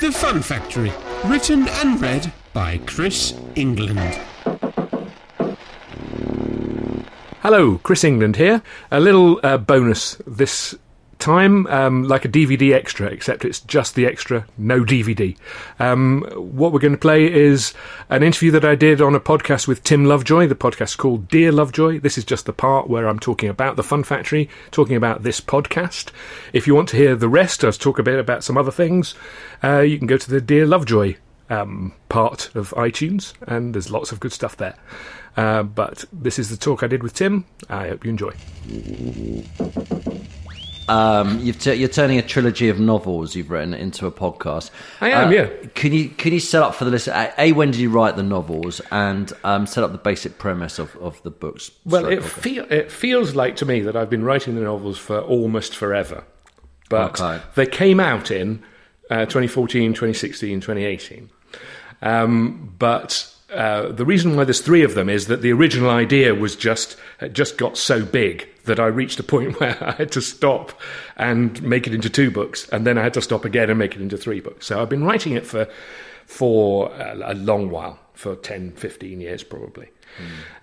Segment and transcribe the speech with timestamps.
[0.00, 0.90] The Fun Factory,
[1.26, 4.18] written and read by Chris England.
[7.42, 8.62] Hello, Chris England here.
[8.90, 10.74] A little uh, bonus this
[11.20, 15.36] time, um, like a DVD extra, except it's just the extra, no DVD.
[15.78, 17.74] Um, what we're going to play is
[18.08, 20.48] an interview that I did on a podcast with Tim Lovejoy.
[20.48, 22.00] The podcast called Dear Lovejoy.
[22.00, 25.40] This is just the part where I'm talking about the Fun Factory, talking about this
[25.40, 26.10] podcast.
[26.52, 29.14] If you want to hear the rest, I'll talk a bit about some other things.
[29.62, 31.16] Uh, you can go to the Dear Lovejoy
[31.50, 34.76] um, part of iTunes, and there's lots of good stuff there.
[35.36, 37.44] Uh, but this is the talk I did with Tim.
[37.68, 38.32] I hope you enjoy.
[40.90, 44.70] Um, you've t- you're turning a trilogy of novels you've written into a podcast.
[45.00, 45.46] I am, Uh, yeah.
[45.74, 47.14] Can you can you set up for the listener?
[47.14, 50.78] A, a, when did you write the novels, and um, set up the basic premise
[50.80, 51.70] of, of the books?
[51.84, 55.20] Well, it, feel, it feels like to me that I've been writing the novels for
[55.20, 56.24] almost forever.
[56.88, 57.40] But Okay.
[57.54, 58.62] they came out in
[59.10, 61.30] uh, 2014, 2016, 2018.
[62.02, 66.34] Um, but uh, the reason why there's three of them is that the original idea
[66.34, 66.96] was just
[67.32, 70.78] just got so big that I reached a point where I had to stop
[71.16, 73.94] and make it into two books, and then I had to stop again and make
[73.94, 74.66] it into three books.
[74.66, 75.68] So I've been writing it for
[76.26, 79.88] for a, long while, for 10, 15 years probably.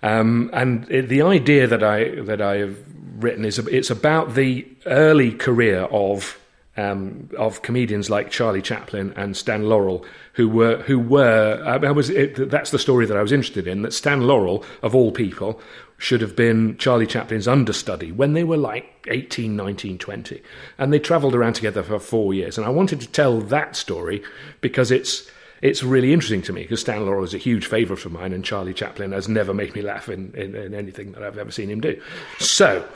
[0.02, 2.78] Um, and it, the idea that I that I have
[3.17, 6.39] written is it's about the early career of
[6.78, 11.92] um, of comedians like Charlie Chaplin and Stan Laurel, who were who were I I
[11.92, 13.82] was it, that's the story that I was interested in.
[13.82, 15.60] That Stan Laurel, of all people,
[15.97, 20.41] should have been Charlie Chaplin's understudy when they were like 18, 19, 20.
[20.77, 22.58] and they travelled around together for four years.
[22.58, 24.23] And I wanted to tell that story
[24.61, 25.30] because it's
[25.61, 28.45] it's really interesting to me because Stan Laurel is a huge favourite of mine, and
[28.45, 31.69] Charlie Chaplin has never made me laugh in, in, in anything that I've ever seen
[31.69, 31.99] him do.
[32.37, 32.87] So,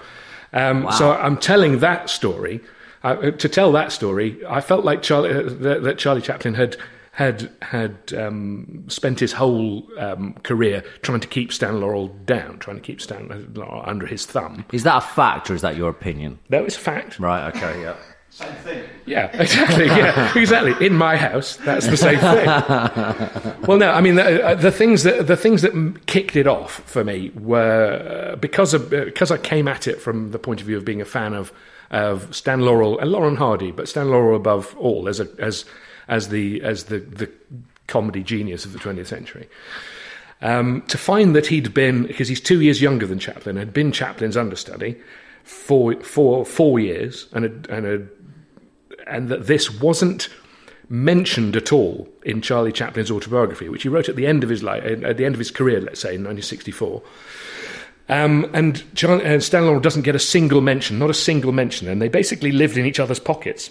[0.53, 2.61] um, so I'm telling that story.
[3.03, 6.77] Uh, to tell that story, I felt like Charlie, uh, that, that Charlie Chaplin had
[7.11, 12.77] had had um, spent his whole um, career trying to keep Stan Laurel down, trying
[12.77, 14.65] to keep Stan Laurel under his thumb.
[14.71, 16.39] is that a fact or is that your opinion?
[16.49, 17.19] That was a fact.
[17.19, 17.53] Right.
[17.55, 17.81] Okay.
[17.81, 17.95] Yeah.
[18.31, 18.83] Same thing.
[19.05, 19.87] Yeah, exactly.
[19.87, 20.85] Yeah, exactly.
[20.85, 23.61] In my house, that's the same thing.
[23.67, 26.75] well, no, I mean the, uh, the things that the things that kicked it off
[26.85, 30.61] for me were uh, because of uh, because I came at it from the point
[30.61, 31.51] of view of being a fan of
[31.89, 35.65] of Stan Laurel and Lauren Hardy, but Stan Laurel above all as a as
[36.07, 37.29] as the as the the
[37.87, 39.47] comedy genius of the 20th century.
[40.41, 43.91] Um, to find that he'd been because he's two years younger than Chaplin, had been
[43.91, 44.95] Chaplin's understudy
[45.43, 46.01] for
[46.45, 48.09] four years, and had, and had
[49.07, 50.29] and that this wasn't
[50.89, 54.61] mentioned at all in Charlie Chaplin's autobiography, which he wrote at the end of his
[54.61, 57.01] life, at the end of his career, let's say in 1964.
[58.09, 61.87] Um, and Char- uh, Stan Laurel doesn't get a single mention, not a single mention,
[61.87, 63.69] and they basically lived in each other's pockets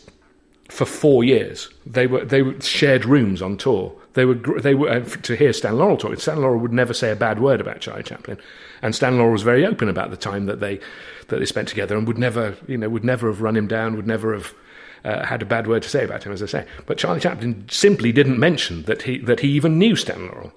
[0.71, 1.69] for four years.
[1.85, 3.93] They were they shared rooms on tour.
[4.15, 6.19] They were they were uh, to hear Stan Laurel talk.
[6.19, 8.39] Stan Laurel would never say a bad word about Charlie Chaplin,
[8.83, 10.81] and Stan Laurel was very open about the time that they
[11.29, 13.97] that they spent together, and would never you know would never have run him down,
[13.97, 14.55] would never have.
[15.03, 17.65] Uh, had a bad word to say about him, as I say, but Charlie Chaplin
[17.71, 20.53] simply didn't mention that he that he even knew Stan Laurel,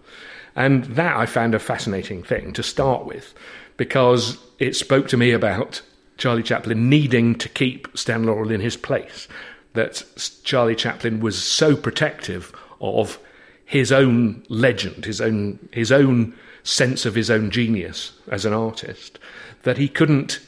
[0.53, 3.33] and that I found a fascinating thing to start with,
[3.77, 5.81] because it spoke to me about
[6.17, 9.29] Charlie Chaplin needing to keep Stan Laurel in his place.
[9.73, 10.03] That
[10.43, 13.19] Charlie Chaplin was so protective of
[13.65, 19.19] his own legend, his own his own sense of his own genius as an artist,
[19.63, 20.39] that he couldn't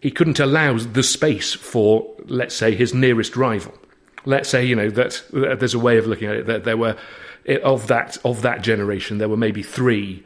[0.00, 3.72] he couldn't allow the space for, let's say, his nearest rival.
[4.24, 6.96] Let's say, you know, that, there's a way of looking at it that there were
[7.62, 10.24] of that of that generation, there were maybe three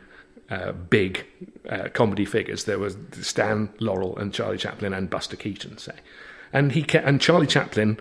[0.50, 1.24] uh, big
[1.68, 2.64] uh, comedy figures.
[2.64, 5.94] There was Stan Laurel and Charlie Chaplin and Buster Keaton, say,
[6.52, 7.98] and he and Charlie Chaplin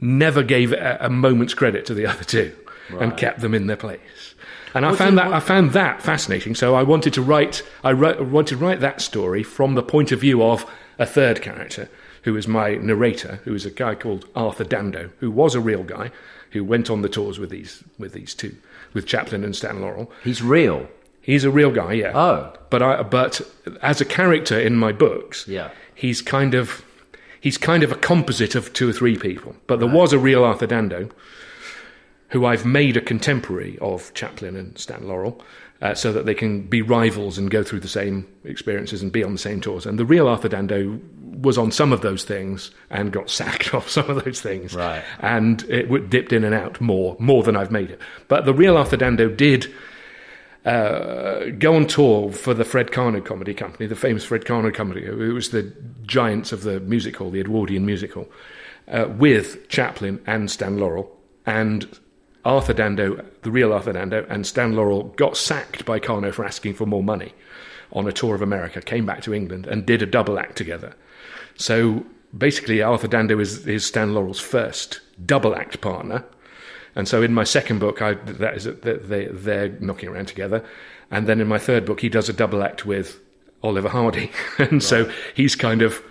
[0.00, 2.52] never gave a, a moment's credit to the other two
[3.00, 4.34] and kept them in their place.
[4.74, 6.54] And I found that I found that fascinating.
[6.54, 10.10] So I wanted to write I wrote, wanted to write that story from the point
[10.12, 10.68] of view of
[10.98, 11.88] a third character,
[12.22, 15.84] who is my narrator, who is a guy called Arthur Dando, who was a real
[15.84, 16.10] guy,
[16.50, 18.56] who went on the tours with these with these two,
[18.92, 20.10] with Chaplin and Stan Laurel.
[20.24, 20.88] He's real.
[21.20, 22.12] He's a real guy, yeah.
[22.14, 22.52] Oh.
[22.68, 23.40] But I but
[23.80, 25.70] as a character in my books, Yeah.
[25.94, 26.84] he's kind of
[27.44, 29.54] he's kind of a composite of two or three people.
[29.66, 31.10] But there was a real Arthur Dando,
[32.30, 35.44] who I've made a contemporary of Chaplin and Stan Laurel,
[35.82, 39.22] uh, so that they can be rivals and go through the same experiences and be
[39.22, 39.84] on the same tours.
[39.84, 40.98] And the real Arthur Dando
[41.42, 45.04] was on some of those things and got sacked off some of those things, Right.
[45.20, 48.00] And it dipped in and out more more than I've made it.
[48.26, 49.70] But the real Arthur Dando did
[50.64, 55.04] uh, go on tour for the Fred Karno Comedy Company, the famous Fred Karno Company.
[55.04, 55.72] It was the
[56.02, 58.28] giants of the music hall, the Edwardian music hall,
[58.88, 61.10] uh, with Chaplin and Stan Laurel.
[61.46, 61.98] And
[62.44, 66.74] Arthur Dando, the real Arthur Dando, and Stan Laurel got sacked by Karno for asking
[66.74, 67.32] for more money
[67.92, 70.94] on a tour of America, came back to England and did a double act together.
[71.56, 72.04] So
[72.36, 76.24] basically, Arthur Dando is, is Stan Laurel's first double act partner.
[76.96, 80.64] And so in my second book, I, that is that they, they're knocking around together.
[81.10, 83.20] And then in my third book, he does a double act with
[83.62, 84.30] Oliver Hardy.
[84.58, 86.02] and so he's kind of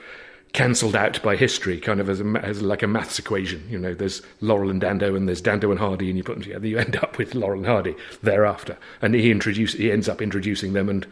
[0.53, 3.63] cancelled out by history, kind of as, a, as like a maths equation.
[3.69, 6.43] You know, there's Laurel and Dando, and there's Dando and Hardy, and you put them
[6.43, 8.77] together, you end up with Laurel and Hardy thereafter.
[9.01, 11.07] And he introduce, he ends up introducing them and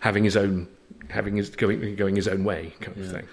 [0.00, 0.68] having his own,
[1.10, 3.28] having his going going his own way, kind of thing.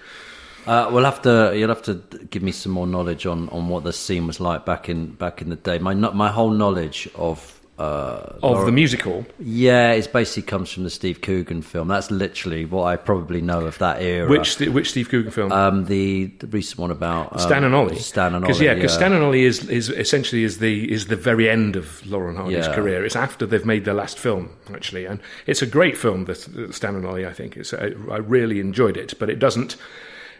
[0.66, 1.52] Uh, we'll have to.
[1.56, 1.94] You'll have to
[2.30, 5.40] give me some more knowledge on, on what the scene was like back in back
[5.42, 5.78] in the day.
[5.78, 10.84] My my whole knowledge of uh, Of the music hall, yeah, it basically comes from
[10.84, 11.88] the Steve Coogan film.
[11.88, 14.28] That's literally what I probably know of that era.
[14.30, 15.52] which which Steve Coogan film?
[15.52, 17.98] um, the, the recent one about um, Stan and Ollie.
[17.98, 18.54] Stan and Ollie.
[18.54, 21.76] Cause, yeah, because Stan and Ollie is, is essentially is the is the very end
[21.76, 22.74] of Lauren Hardy's Yeah.
[22.74, 23.04] career.
[23.04, 26.24] It's after they've made their last film, actually, and it's a great film.
[26.24, 29.38] The, the Stan and Ollie, I think, it's I, I really enjoyed it, but it
[29.38, 29.76] doesn't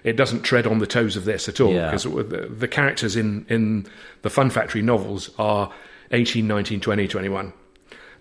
[0.05, 1.87] it doesn't tread on the toes of this at all Yeah.
[1.91, 3.87] because the, the characters in in
[4.23, 5.71] the Fun Factory novels are
[6.13, 7.53] 18, 19, 20, 21.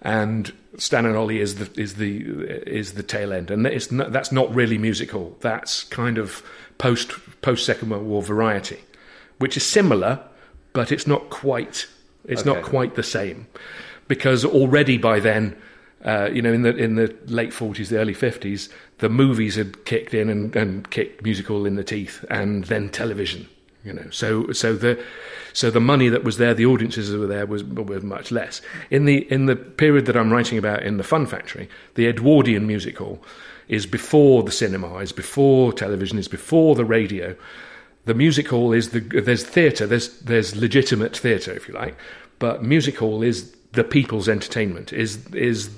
[0.02, 2.22] And Stan and Ollie is the is the
[2.68, 5.36] is the tail end, and it's not, that's not really music hall.
[5.42, 6.44] That's kind of
[6.78, 7.12] post
[7.42, 8.80] post Second World War variety,
[9.40, 10.20] which is similar,
[10.74, 11.88] but it's not quite
[12.28, 13.48] it's not quite the same,
[14.08, 15.56] because already by then,
[16.06, 18.70] uh, you know, in the in the late forties, the early fifties,
[19.00, 22.90] the movies had kicked in and, and kicked music hall in the teeth, and then
[22.90, 23.48] television.
[23.84, 25.04] You know, so so the
[25.54, 28.62] so the money that was there, the audiences that were there was was much less.
[28.92, 32.68] In the in the period that I'm writing about in the Fun Factory, the Edwardian
[32.68, 33.24] music hall
[33.68, 37.36] is before the cinema, is before television, is before the radio.
[38.06, 41.98] The music hall is the there's theatre, there's there's legitimate theatre if you like,
[42.38, 44.94] but music hall is the people's entertainment.
[44.94, 45.70] Is is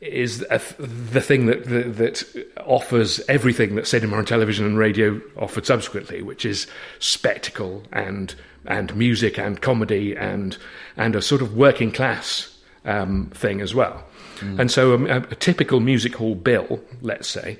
[0.00, 5.20] is th- the thing that, that that offers everything that cinema and television and radio
[5.38, 6.66] offered subsequently, which is
[6.98, 8.34] spectacle and
[8.66, 10.58] and music and comedy and
[10.96, 14.04] and a sort of working class um, thing as well.
[14.58, 17.58] And so a, a typical music hall bill, let's say,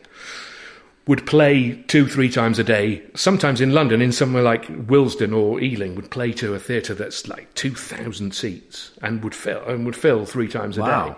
[1.06, 3.03] would play two, three times a day.
[3.15, 7.29] Sometimes in London, in somewhere like Willesden or Ealing, would play to a theatre that's
[7.29, 11.09] like two thousand seats and would fill and would fill three times a Wow.
[11.09, 11.15] day.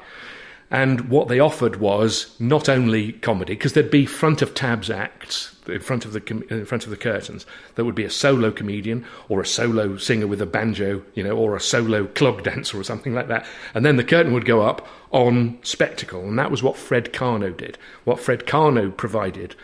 [0.71, 5.57] And what they offered was not only comedy, because there'd be front of tabs acts
[5.67, 7.47] in front of the in front of the curtains.
[7.75, 11.37] There would be a solo comedian or a solo singer with a banjo, you know,
[11.37, 13.47] or a solo clog dancer or something like that.
[13.75, 17.57] And then the curtain would go up on spectacle, and that was what Fred Karno
[17.57, 17.79] did.
[18.05, 19.55] What Fred Karno provided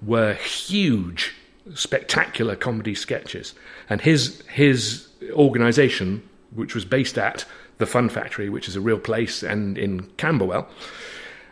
[0.00, 1.34] were huge,
[1.74, 3.54] spectacular comedy sketches,
[3.90, 7.44] and his his organisation, which was based at
[7.84, 10.66] the Fun Factory, which is a real place, and in Camberwell.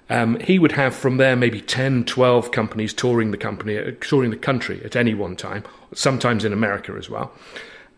[0.09, 4.31] Um, he would have from there maybe 10, 12 companies touring the company, uh, touring
[4.31, 5.63] the country at any one time,
[5.95, 7.33] sometimes in America as well,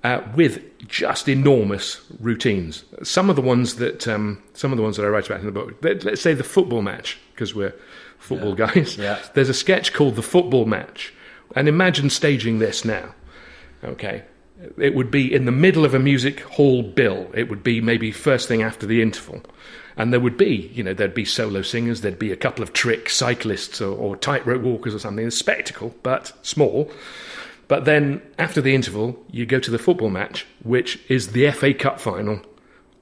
[0.03, 2.85] uh, with just enormous routines.
[3.05, 5.47] Some of the ones that um, some of the ones that I write about in
[5.47, 5.77] the book.
[5.83, 7.75] Let, let's say the football match, because we're
[8.19, 8.97] football guys.
[8.99, 9.21] Yeah.
[9.35, 11.15] There's a sketch called the football match,
[11.55, 13.15] and imagine staging this now.
[13.85, 14.25] Okay.
[14.79, 17.31] It would be in the middle of a music hall bill.
[17.35, 19.43] It would be maybe first thing after the interval.
[19.97, 22.73] And there would be, you know, there'd be solo singers, there'd be a couple of
[22.73, 25.27] trick cyclists or, or tightrope walkers or something.
[25.27, 26.91] A spectacle, but small.
[27.69, 31.73] But then after the interval, you go to the football match, which is the FA
[31.73, 32.41] Cup final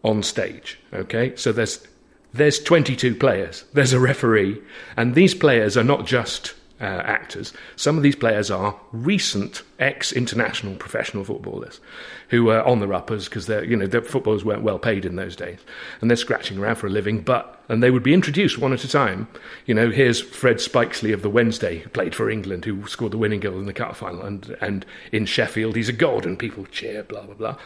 [0.04, 0.78] on stage.
[0.92, 1.86] Okay, so there's
[2.34, 3.64] there's 22 players.
[3.72, 4.60] There's a referee,
[4.96, 7.52] and these players are not just uh, actors.
[7.76, 11.80] Some of these players are recent ex-international professional footballers
[12.28, 15.16] who are on the uppers because they're you know their footballers weren't well paid in
[15.16, 15.60] those days,
[16.00, 17.20] and they're scratching around for a living.
[17.20, 19.26] But and they would be introduced one at a time.
[19.64, 23.18] You know, here's Fred Spiksley of the Wednesday, who played for England, who scored the
[23.18, 26.66] winning goal in the cup final, and and in Sheffield he's a god, and people
[26.66, 27.56] cheer, blah blah blah.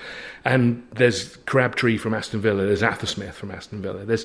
[0.44, 4.25] And there's Crabtree from Aston Villa, there's Athersmith from Aston Villa, there's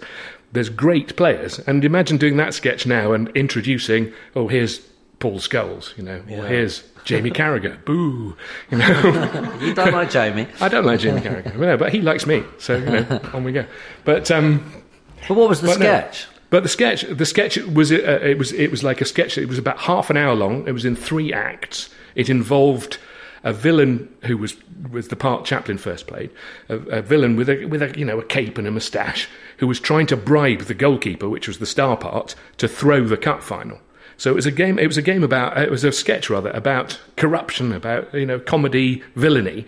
[0.52, 4.80] there's great players, and imagine doing that sketch now and introducing, oh here's
[5.18, 8.36] Paul Scholes, you know, or here's Jamie Carragher, boo,
[8.70, 9.58] you know.
[9.60, 10.48] You don't like Jamie.
[10.62, 13.52] I don't like Jamie Carragher, no, but he likes me, so you know, on we
[13.52, 13.66] go.
[14.04, 14.81] But um,
[15.28, 15.86] But what was the but no.
[15.86, 16.28] sketch?
[16.50, 19.38] But the sketch, the sketch was uh, it was it was like a sketch.
[19.38, 20.68] It was about half an hour long.
[20.68, 21.90] It was in three acts.
[22.14, 22.98] It involved
[23.44, 24.58] a villain who was
[24.92, 26.30] was the part Chaplin first played,
[26.70, 29.68] a, a villain with a with a you know a cape and a moustache who
[29.68, 33.42] was trying to bribe the goalkeeper, which was the star part, to throw the cup
[33.42, 33.80] final.
[34.18, 34.78] So it was a game.
[34.78, 35.58] It was a game about.
[35.58, 39.66] It was a sketch rather about corruption, about you know comedy villainy,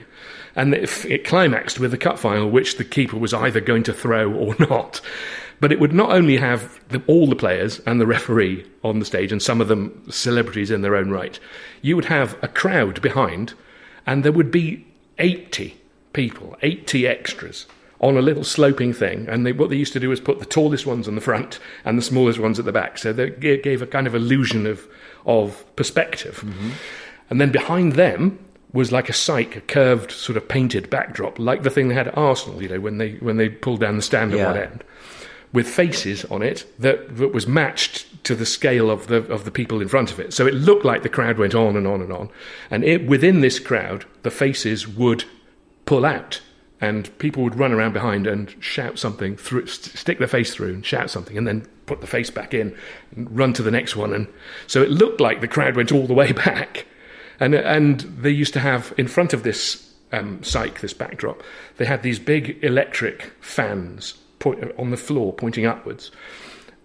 [0.56, 3.94] and it, it climaxed with the cup final, which the keeper was either going to
[3.94, 5.02] throw or not.
[5.64, 9.06] But it would not only have the, all the players and the referee on the
[9.06, 11.40] stage, and some of them celebrities in their own right.
[11.82, 13.54] You would have a crowd behind,
[14.06, 14.86] and there would be
[15.20, 15.78] eighty
[16.12, 17.66] people, eighty extras
[18.02, 19.26] on a little sloping thing.
[19.30, 21.60] And they, what they used to do was put the tallest ones on the front
[21.86, 22.98] and the smallest ones at the back.
[22.98, 24.86] So they g- gave a kind of illusion of
[25.26, 26.42] of perspective.
[26.46, 26.72] Mm-hmm.
[27.30, 28.38] And then behind them
[28.74, 32.10] was like a cyc, a curved sort of painted backdrop, like the thing they had
[32.10, 34.52] at Arsenal, you know, when they when they pulled down the stand at Yeah.
[34.52, 34.84] one end,
[35.54, 39.52] with faces on it that, that was matched to the scale of the of the
[39.52, 40.34] people in front of it.
[40.34, 42.30] So it looked like the crowd went on and on and on,
[42.70, 45.24] and it, within this crowd, the faces would
[45.86, 46.42] pull out.
[46.82, 50.74] And people would run around behind and shout something, through, st- stick their face through
[50.74, 52.76] and shout something, and then put the face back in,
[53.16, 54.14] and run to the next one.
[54.14, 54.28] And
[54.68, 56.86] so it looked like the crowd went all the way back.
[57.40, 61.42] And, and they used to have in front of this um, cyc, this backdrop,
[61.78, 66.12] they had these big electric fans point, on the floor pointing upwards.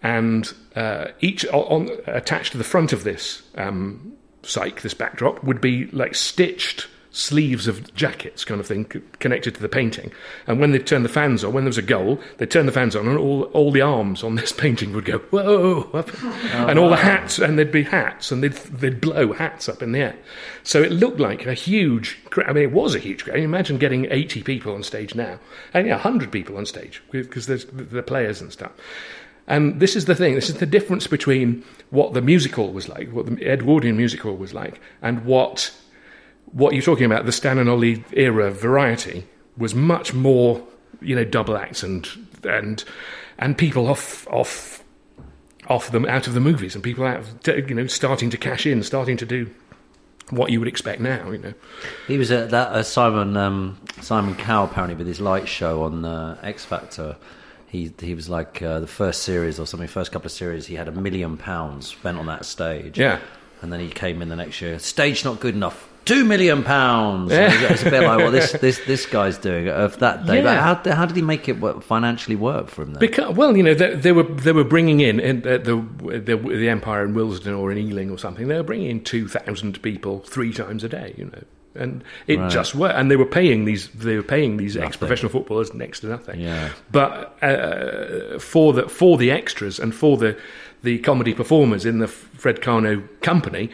[0.03, 4.12] And uh, each on, attached to the front of this um,
[4.43, 6.87] cyc, this backdrop, would be like stitched
[7.18, 8.84] sleeves of jackets kind of thing
[9.18, 10.12] connected to the painting.
[10.46, 12.72] And when they turned the fans on, when there was a goal, they'd turn the
[12.72, 16.10] fans on and all, all the arms on this painting would go, whoa, up.
[16.54, 17.00] and all the ah.
[17.00, 20.16] hats, and there'd be hats, and they'd, they'd blow hats up in the air.
[20.62, 23.38] So it looked like a huge, I mean, it was a huge crowd.
[23.40, 25.40] Imagine getting 80 people on stage now,
[25.75, 28.70] and yeah, 100 people on stage, because there's the players and stuff.
[29.48, 32.88] And this is the thing, this is the difference between what the music hall was
[32.88, 35.75] like, what the Edwardian music hall was like, and what
[36.52, 39.26] what you're talking about, the Stan and Ollie era variety,
[39.57, 40.67] was much more,
[41.00, 42.09] you know, double acts and
[42.45, 42.85] and
[43.38, 44.83] and people off off
[45.69, 48.67] off them out of the movies, and people out, of, you know, starting to cash
[48.67, 49.50] in, starting to do
[50.31, 51.55] what you would expect now, you know.
[52.07, 56.05] He was at that uh, Simon um, Simon Cowell apparently with his light show on
[56.05, 57.17] uh, X Factor.
[57.67, 60.67] He he was like uh, the first series or something, first couple of series.
[60.67, 62.99] He had a million pounds spent on that stage.
[62.99, 63.21] Yeah.
[63.62, 64.79] And then he came in the next year.
[64.79, 65.87] Stage not good enough.
[66.05, 67.31] Two million pounds.
[67.33, 70.41] And It's a bit like what this this this guy's doing of that day.
[70.43, 70.61] But Yeah.
[70.85, 72.95] how how did he make it work, financially work for him?
[72.95, 73.00] Then?
[73.00, 75.77] Because, well, you know, they, they were they were bringing in, in uh, the,
[76.21, 78.49] the the Empire in Willesden or in Ealing or something.
[78.49, 81.12] They were bringing in two thousand people three times a day.
[81.19, 81.43] You know,
[81.75, 82.50] and it Right.
[82.50, 82.97] just worked.
[82.99, 86.41] And they were paying these they were paying these ex-professional footballers next to nothing.
[86.41, 86.71] Yeah.
[86.91, 90.38] But uh, for the for the extras and for the
[90.82, 93.70] the comedy performers in the Fred Karno company.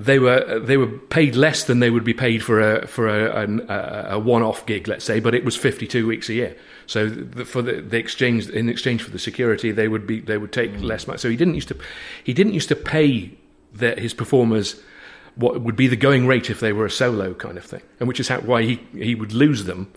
[0.00, 3.48] They were they were paid less than they would be paid for a for a,
[3.68, 6.56] a, a one-off gig, let's say, but it was fifty-two weeks a year.
[6.86, 10.38] So the, for the, the exchange in exchange for the security, they would be they
[10.38, 11.18] would take less money.
[11.18, 11.76] So he didn't used to
[12.22, 13.32] he didn't used to pay
[13.74, 14.80] the, his performers
[15.34, 18.06] what would be the going rate if they were a solo kind of thing, and
[18.06, 19.92] which is how, why he he would lose them.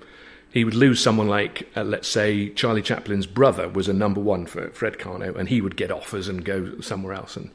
[0.53, 4.45] He would lose someone like, uh, let's say, Charlie Chaplin's brother was a number one
[4.45, 7.51] for Fred Karno, and he would get offers and go somewhere else, and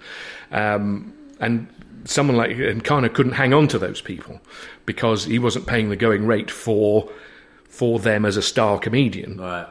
[0.50, 1.66] um, and
[2.04, 4.40] someone like and Karno couldn't hang on to those people
[4.86, 7.10] because he wasn't paying the going rate for
[7.68, 9.66] for them as a star comedian right.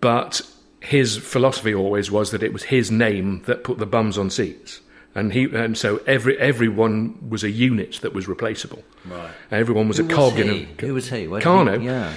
[0.00, 0.42] but
[0.80, 4.80] his philosophy always was that it was his name that put the bums on seats.
[5.14, 8.82] And he and so every everyone was a unit that was replaceable.
[9.04, 9.30] Right.
[9.50, 10.68] And everyone was Who a was cog in he?
[10.78, 11.28] a Who was he?
[11.28, 11.78] Where did Karno.
[11.78, 12.14] he- yeah.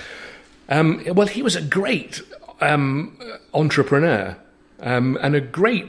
[0.69, 2.21] Um, well, he was a great
[2.61, 3.17] um,
[3.53, 4.37] entrepreneur
[4.79, 5.85] um, and a great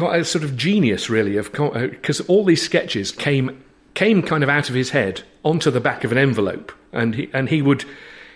[0.00, 3.62] a sort of genius, really, of because all these sketches came
[3.94, 7.30] came kind of out of his head onto the back of an envelope, and he
[7.32, 7.84] and he would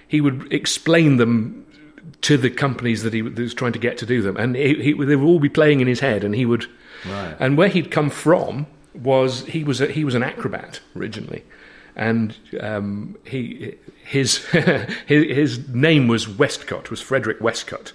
[0.09, 1.67] he would explain them
[2.23, 4.93] to the companies that he was trying to get to do them, and he, he,
[4.93, 6.67] they would all be playing in his head, and he would,
[7.07, 7.37] Right.
[7.39, 11.45] and where he'd come from was he was a, he was an acrobat originally,
[12.01, 14.39] and um, he his,
[15.07, 17.93] his name was Westcott was Frederick Westcott,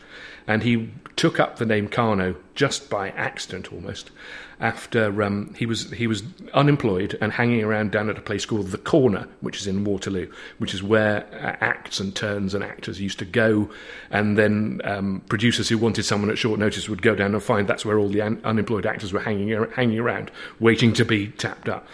[0.47, 4.11] and he took up the name Carno just by accident almost
[4.59, 8.67] after um, he was he was unemployed and hanging around down at a place called
[8.67, 13.01] the Corner, which is in Waterloo, which is where uh, acts and turns and actors
[13.01, 13.69] used to go,
[14.11, 17.67] and then um, producers who wanted someone at short notice would go down and find
[17.67, 21.67] that's where all the un- unemployed actors were hanging hanging around, waiting to be tapped
[21.67, 21.87] up.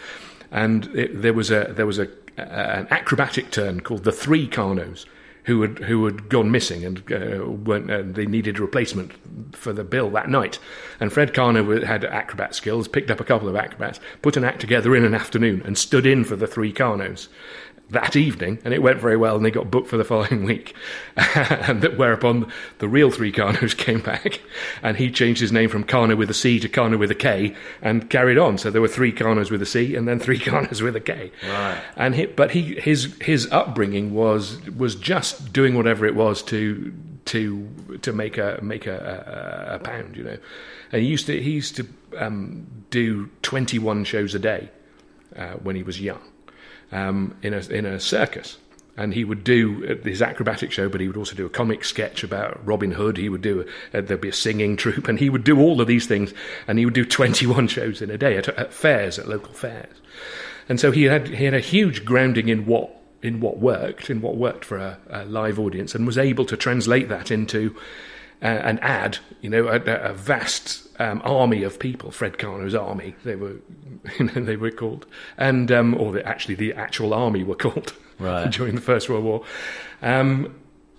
[0.52, 4.48] And it, there was a there was a, a an acrobatic turn called the Three
[4.48, 5.06] Carnos
[5.46, 9.12] who had who had gone missing and uh, weren't, uh, they needed a replacement
[9.56, 10.60] for the bill that night.
[11.00, 14.62] And Fred Karno had acrobat skills, picked up a couple of acrobats, put an act
[14.62, 17.28] together in an afternoon, and stood in for the three Karnos
[17.92, 20.76] that evening, and it went very well, and they got booked for the following week.
[21.16, 24.42] and that, whereupon the real three Carnos came back,
[24.82, 27.56] and he changed his name from Carno with a C to Karno with a K,
[27.82, 28.58] and carried on.
[28.58, 31.32] So there were three Carnos with a C, and then three Karnos with a K.
[31.48, 31.82] Right.
[31.96, 36.94] And he, but he, his his upbringing was was just doing whatever it was to
[37.26, 37.70] to
[38.02, 40.38] to make a make a, a, a pound, you know.
[40.92, 44.70] And he used to he used to um, do twenty one shows a day
[45.36, 46.22] uh, when he was young
[46.92, 48.58] um, in a in a circus.
[48.98, 52.24] And he would do his acrobatic show, but he would also do a comic sketch
[52.24, 53.16] about Robin Hood.
[53.18, 55.88] He would do a, there'd be a singing troupe, and he would do all of
[55.88, 56.34] these things.
[56.68, 59.96] And he would do 21 shows in a day at, at fairs, at local fairs.
[60.68, 64.22] And so he had he had a huge grounding in what in what worked, in
[64.22, 67.76] what worked for a, a live audience, and was able to translate that into
[68.42, 73.16] uh, an ad, you know, a, a vast um, army of people, Fred Karno's army,
[73.24, 73.56] they were,
[74.20, 75.06] you know, they were called,
[75.38, 78.52] and um, or the, actually the actual army were called Right.
[78.52, 79.44] during the First World War,
[80.04, 80.56] um,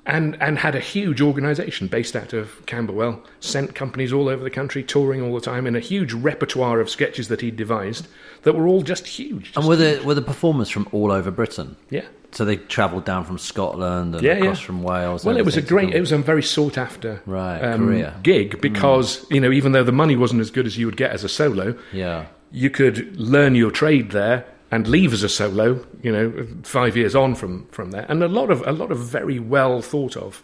[0.06, 4.50] and and had a huge organisation based out of Camberwell, sent companies all over the
[4.50, 8.08] country, touring all the time, and a huge repertoire of sketches that he'd devised
[8.42, 9.52] that were all just huge.
[9.54, 11.76] And were the were the performers from all over Britain?
[11.90, 12.06] yeah.
[12.32, 14.66] So they travelled down from Scotland and yeah, across yeah.
[14.66, 15.24] from Wales.
[15.24, 18.14] Well, it was a great, it was a very sought after Right, um, career.
[18.22, 21.10] gig because you know even though the money wasn't as good as you would get
[21.10, 22.26] as a solo, Yeah.
[22.50, 25.84] you could learn your trade there and leave as a solo.
[26.02, 28.98] You know, five years on from from there, and a lot of a lot of
[28.98, 30.42] very well thought of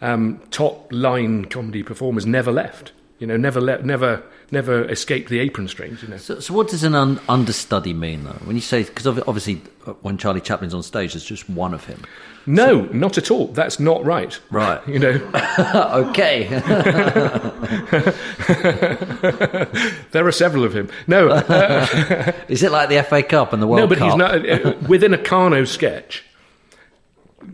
[0.00, 2.92] um, top line comedy performers never left.
[3.18, 6.02] You know, never le- never never escaped the apron strings.
[6.02, 6.16] You know.
[6.16, 8.30] So, so what does an un- understudy mean, though?
[8.44, 11.84] When you say, because obviously uh, when Charlie Chaplin's on stage, there's just one of
[11.84, 12.02] him.
[12.46, 13.48] No, not at all.
[13.48, 14.38] That's not right.
[14.50, 14.80] Right.
[14.88, 15.10] You know,
[16.08, 16.48] okay.
[20.12, 20.88] there are several of him.
[21.06, 23.90] No, uh, Is it like the FA Cup and the World Cup?
[23.90, 24.08] no, but Cup?
[24.08, 24.16] he's
[24.64, 26.24] not uh, within a Karno sketch.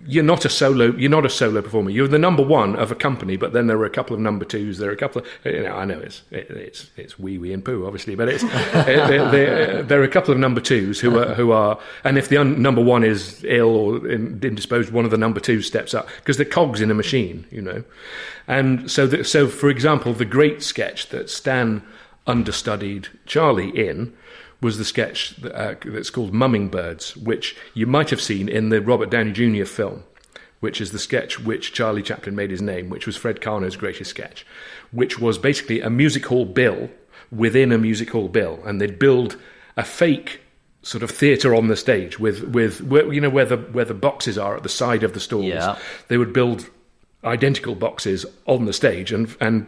[0.06, 0.94] You're not a solo.
[0.96, 1.90] You're not a solo performer.
[1.90, 4.44] You're the number one of a company, but then there are a couple of number
[4.44, 4.78] twos.
[4.78, 5.28] There are a couple of.
[5.44, 8.44] You know, I know it's it, it's it's wee wee and poo, obviously, but it's
[8.46, 11.78] it, there, are a couple of number twos who are who are.
[12.04, 15.40] And if the un, number one is ill or in, indisposed, one of the number
[15.40, 17.84] twos steps up because they're cogs in a machine, you know.
[18.46, 21.82] And so, that, so for example, the great sketch that Stan
[22.26, 24.12] understudied Charlie in
[24.60, 28.68] was the sketch that, uh, that's called Mumming Birds, which you might have seen in
[28.68, 29.64] the Robert Downey Jr.
[29.64, 30.04] film,
[30.60, 34.10] which is the sketch which Charlie Chaplin made his name, which was Fred Karno's greatest
[34.10, 34.46] sketch,
[34.92, 36.90] which was basically a music hall bill
[37.30, 39.36] within a music hall bill, and they'd build
[39.76, 40.40] a fake
[40.82, 43.94] sort of theatre on the stage with with where, you know where the where the
[43.94, 45.46] boxes are at the side of the stalls.
[45.46, 45.78] Yeah.
[46.08, 46.68] They would build
[47.24, 49.66] identical boxes on the stage, and and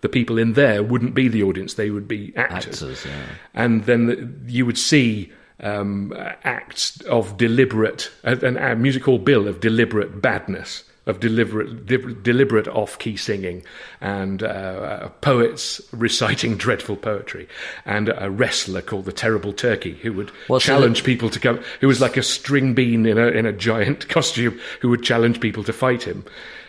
[0.00, 2.82] the people in there wouldn't be the audience; they would be actors.
[2.82, 3.24] Actors, yeah.
[3.54, 6.12] And then the, you would see um,
[6.44, 10.84] acts of deliberate, an a music hall bill of deliberate badness.
[11.06, 13.62] Of deliberate, de- deliberate off-key singing,
[14.00, 17.46] and uh, poets reciting dreadful poetry,
[17.84, 21.60] and a wrestler called the Terrible Turkey who would What's challenge people to come.
[21.80, 25.38] Who was like a string bean in a in a giant costume who would challenge
[25.38, 26.24] people to fight him.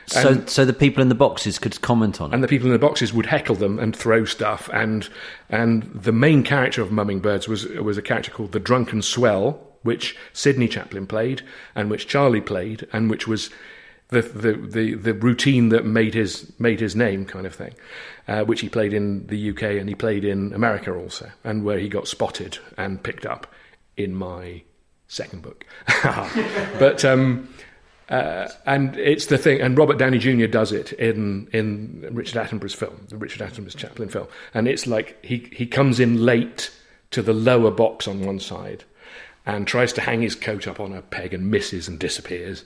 [0.07, 2.33] So, And- so the people in the boxes could comment on it.
[2.33, 4.69] and the people in the boxes would heckle them and throw stuff.
[4.73, 5.07] And
[5.49, 9.59] and the main character of Mumming Birds was was a character called the Drunken Swell,
[9.83, 11.41] which Sydney Chaplin played,
[11.75, 13.49] and which Charlie played, and which was
[14.09, 17.73] the the the, the routine that made his made his name, kind of thing,
[18.29, 21.79] uh, which he played in the UK and he played in America also, and where
[21.79, 23.53] he got spotted and picked up
[23.97, 24.61] in my
[25.09, 25.65] second book.
[26.79, 27.49] but um,
[28.09, 30.47] uh, and it's the thing, and Robert Downey Jr.
[30.47, 35.23] does it in in Richard Attenborough's film, the Richard Attenborough's Chaplin film, and it's like
[35.23, 36.71] he he comes in late
[37.11, 38.83] to the lower box on one side.
[39.45, 42.65] And tries to hang his coat up on a peg and misses and disappears.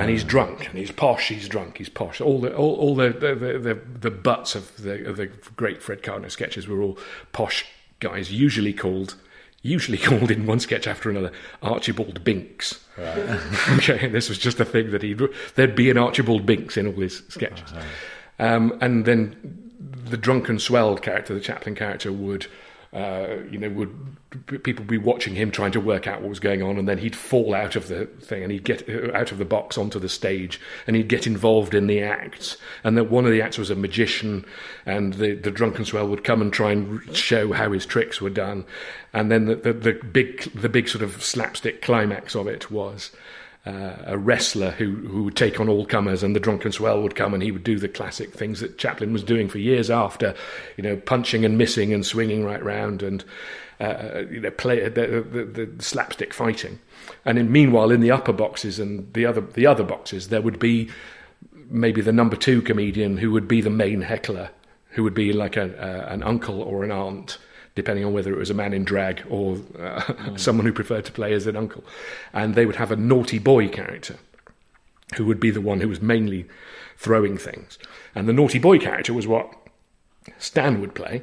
[0.00, 1.26] And he's drunk and he's posh.
[1.26, 1.78] He's drunk.
[1.78, 2.20] He's posh.
[2.20, 5.26] All the all, all the, the, the, the the butts of the of the
[5.56, 6.96] great Fred Karno sketches were all
[7.32, 7.66] posh
[7.98, 9.16] guys, usually called
[9.62, 12.84] usually called in one sketch after another Archibald Binks.
[12.98, 15.20] okay, this was just a thing that he'd
[15.54, 17.72] there'd be an Archibald Binks in all his sketches.
[18.38, 19.70] Um, and then
[20.04, 22.46] the drunken swelled character, the Chaplin character, would
[22.92, 23.94] you know, would
[24.62, 27.14] people be watching him trying to work out what was going on, and then he'd
[27.16, 30.08] fall out of the thing, and he'd get uh, out of the box onto the
[30.08, 32.56] stage, and he'd get involved in the acts.
[32.82, 34.44] And that one of the acts was a magician,
[34.86, 38.30] and the, the drunken swell would come and try and show how his tricks were
[38.30, 38.64] done.
[39.12, 43.10] And then the, the, the big the big sort of slapstick climax of it was
[43.66, 47.14] uh, a wrestler who, who would take on all comers, and the drunken swell would
[47.14, 50.34] come and he would do the classic things that Chaplin was doing for years after,
[50.76, 53.24] you know, punching and missing and swinging right round and
[53.80, 56.78] uh, you know play the, the, the, slapstick fighting.
[57.24, 60.58] And in, meanwhile, in the upper boxes and the other the other boxes, there would
[60.58, 60.90] be
[61.70, 64.50] maybe the number two comedian who would be the main heckler,
[64.90, 67.38] who would be like a, uh, an uncle or an aunt
[67.74, 70.38] depending on whether it was a man in drag or uh, mm.
[70.38, 71.84] someone who preferred to play as an uncle.
[72.32, 74.16] And they would have a naughty boy character
[75.16, 76.46] who would be the one who was mainly
[76.96, 77.78] throwing things.
[78.14, 79.52] And the naughty boy character was what
[80.38, 81.22] Stan would play.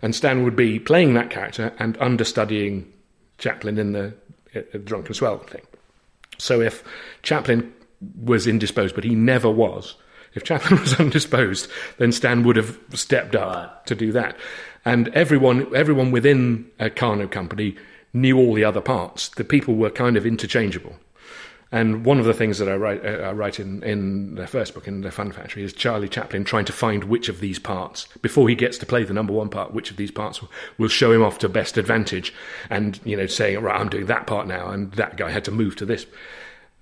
[0.00, 2.92] And Stan would be playing that character and understudying
[3.38, 4.14] Chaplin in the,
[4.54, 5.62] uh, Drunken Swell thing.
[6.38, 6.82] So if
[7.22, 7.72] Chaplin
[8.20, 9.94] was indisposed, but he never was,
[10.34, 13.86] if Chaplin was undisposed, then Stan would have stepped up right.
[13.86, 14.36] to do that
[14.84, 17.76] and everyone everyone within a Karno company
[18.12, 19.28] knew all the other parts.
[19.30, 20.96] The people were kind of interchangeable.
[21.74, 24.74] And one of the things that I write, uh, I write in, in the first
[24.74, 28.08] book, in The Fun Factory, is Charlie Chaplin trying to find which of these parts,
[28.20, 30.88] before he gets to play the number one part, which of these parts will, will
[30.88, 32.34] show him off to best advantage.
[32.68, 35.50] And, you know, saying, right, I'm doing that part now, and that guy had to
[35.50, 36.04] move to this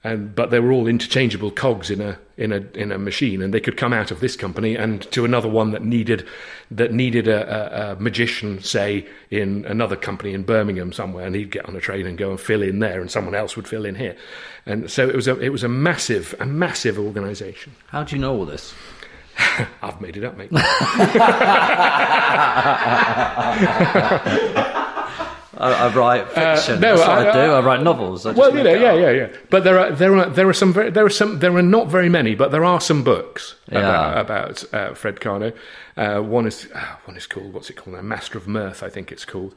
[0.02, 3.52] and but they were all interchangeable cogs in a in a in a machine, and
[3.52, 6.26] they could come out of this company and to another one that needed
[6.70, 11.50] that needed a, a, a, magician, say in another company in Birmingham somewhere, and he'd
[11.50, 13.84] get on a train and go and fill in there, and someone else would fill
[13.84, 14.16] in here,
[14.64, 17.74] and so it was a it was a massive a massive organisation.
[17.88, 18.72] How do you know all this?
[19.82, 20.50] I've made it up, mate.
[25.60, 26.76] I, I write uh, fiction.
[26.76, 27.52] Uh, no, That's what I, I, do.
[27.52, 28.24] I write novels.
[28.24, 29.28] I well, you know, yeah, yeah, yeah.
[29.50, 31.88] But there are there are there are some very, there are some there are not
[31.88, 33.78] very many, but there are some books yeah.
[33.78, 35.54] about, about uh, Fred Karno.
[35.96, 38.02] Uh, one is uh, one is called what's it called now?
[38.02, 39.54] Master of Mirth, I think it's called.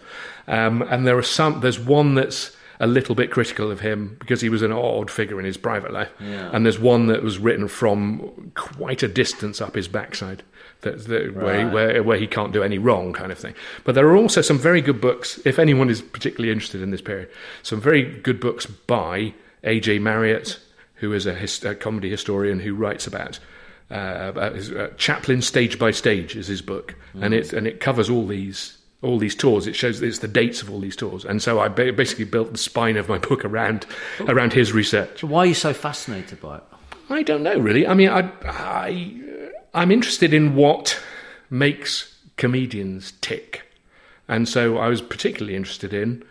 [0.48, 1.62] Um, and there are some.
[1.62, 5.39] There's one that's a little bit critical of him because he was an odd figure
[5.39, 6.10] in his private life.
[6.19, 6.50] Yeah.
[6.52, 10.43] And there's one that was written from quite a distance up his backside
[10.82, 11.43] that, that right.
[11.43, 13.56] where, he, where, where he can't do any wrong, kind of thing.
[13.86, 17.02] But there are also some very good books, if anyone is particularly interested in this
[17.02, 17.30] period,
[17.62, 20.00] some very good books by A.J.
[20.00, 20.60] Marriott,
[20.96, 23.39] who is a, his, a comedy historian who writes about.
[23.91, 27.24] Uh, about his, uh, Chaplin Stage by Stage is his book, mm.
[27.24, 29.68] and it and it covers all these all these tours.
[29.68, 32.58] It shows it's the dates of all these tours, and so I basically built the
[32.58, 33.86] spine of my book around
[34.22, 35.24] around his research.
[35.24, 36.63] Why are you so fascinated by it?
[37.10, 37.86] I don't know really.
[37.86, 39.22] I mean, I, I
[39.74, 41.00] I'm interested in what
[41.50, 43.63] makes comedians tick.
[44.28, 46.24] And so I was particularly interested in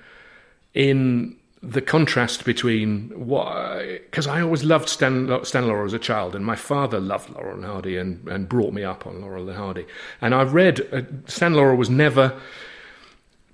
[0.74, 3.78] in the contrast between what
[4.10, 7.54] because I always loved Stan, Stan Laurel as a child, and my father loved Laurel
[7.54, 9.86] and Hardy and, and brought me up on Laurel and Hardy.
[10.20, 12.38] And I've read uh, Stan Laurel was never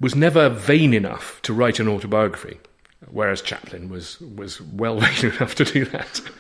[0.01, 2.59] was never vain enough to write an autobiography,
[3.11, 6.21] whereas Chaplin was was well vain enough to do that.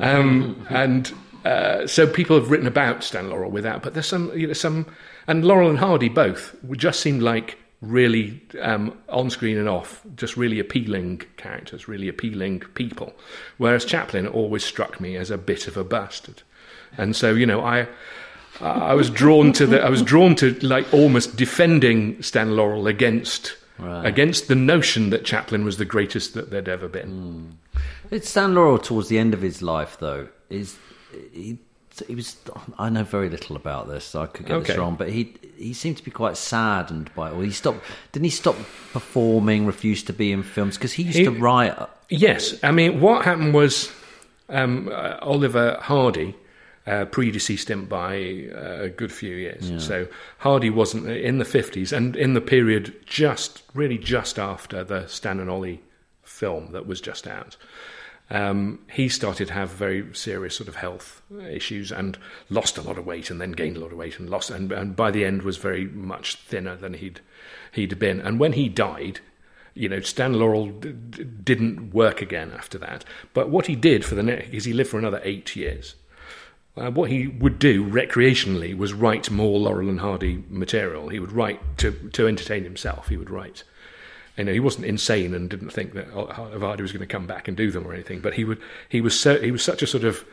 [0.00, 1.12] Um, and
[1.44, 4.86] uh, so people have written about Stan Laurel without, but there's some, you know, some,
[5.26, 10.36] and Laurel and Hardy both just seemed like really um, on screen and off, just
[10.36, 13.12] really appealing characters, really appealing people.
[13.58, 16.42] Whereas Chaplin always struck me as a bit of a bastard,
[16.96, 17.88] and so you know I.
[18.60, 19.82] I was drawn to the.
[19.82, 24.06] I was drawn to like almost defending Stan Laurel against right.
[24.06, 27.58] against the notion that Chaplin was the greatest that there'd ever been.
[27.74, 27.80] Mm.
[28.10, 30.28] It's Stan Laurel towards the end of his life, though.
[30.50, 30.76] Is
[31.32, 31.58] he,
[32.00, 32.36] he was.
[32.78, 34.68] I know very little about this, so I could get okay.
[34.68, 34.96] this wrong.
[34.96, 37.34] But he he seemed to be quite saddened by it.
[37.34, 37.84] Or he stopped.
[38.12, 38.56] Didn't he stop
[38.92, 39.66] performing?
[39.66, 41.76] Refused to be in films because he used he, to write.
[42.08, 43.92] Yes, I mean what happened was
[44.48, 46.36] um, uh, Oliver Hardy.
[46.84, 49.70] Uh, predeceased him by uh, a good few years.
[49.70, 49.78] Yeah.
[49.78, 55.06] So Hardy wasn't in the 50s and in the period just, really just after the
[55.06, 55.80] Stan and Ollie
[56.24, 57.56] film that was just out
[58.32, 62.16] um, he started to have very serious sort of health issues and
[62.48, 64.72] lost a lot of weight and then gained a lot of weight and lost and,
[64.72, 67.20] and by the end was very much thinner than he'd
[67.72, 68.20] he'd been.
[68.20, 69.20] And when he died,
[69.74, 73.04] you know, Stan Laurel d- d- didn't work again after that.
[73.34, 75.94] But what he did for the next is he lived for another eight years.
[76.74, 81.10] Uh, what he would do recreationally was write more Laurel and Hardy material.
[81.10, 83.08] He would write to to entertain himself.
[83.08, 83.62] He would write
[84.36, 87.48] you know, he wasn't insane and didn't think that Hardy was going to come back
[87.48, 88.20] and do them or anything.
[88.20, 90.24] But he would, he was so, he was such a sort of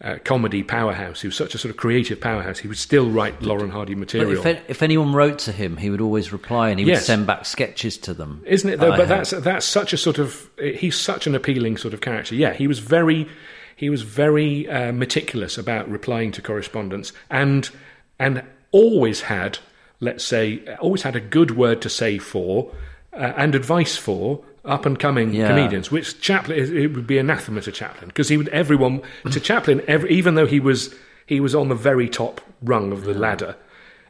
[0.00, 1.20] uh, comedy powerhouse.
[1.20, 2.58] He was such a sort of creative powerhouse.
[2.58, 4.46] He would still write Lauren Hardy But material.
[4.46, 7.44] if, if anyone wrote to him, he would always reply and he would send back
[7.44, 8.42] sketches to them.
[8.46, 8.92] Isn't it though?
[8.92, 9.18] I But heard.
[9.18, 12.34] that's that's such a sort of he's such an appealing sort of character.
[12.34, 13.28] Yeah, he was very
[13.76, 17.70] he was very uh, meticulous about replying to correspondence and
[18.18, 19.58] and always had
[20.00, 22.70] let's say always had a good word to say for
[23.16, 25.48] uh, and advice for up and coming Yeah.
[25.48, 25.90] comedians.
[25.90, 30.10] Which Chaplin it would be anathema to Chaplin because he would everyone to Chaplin every,
[30.10, 30.94] even though he was
[31.26, 33.56] he was on the very top rung of the ladder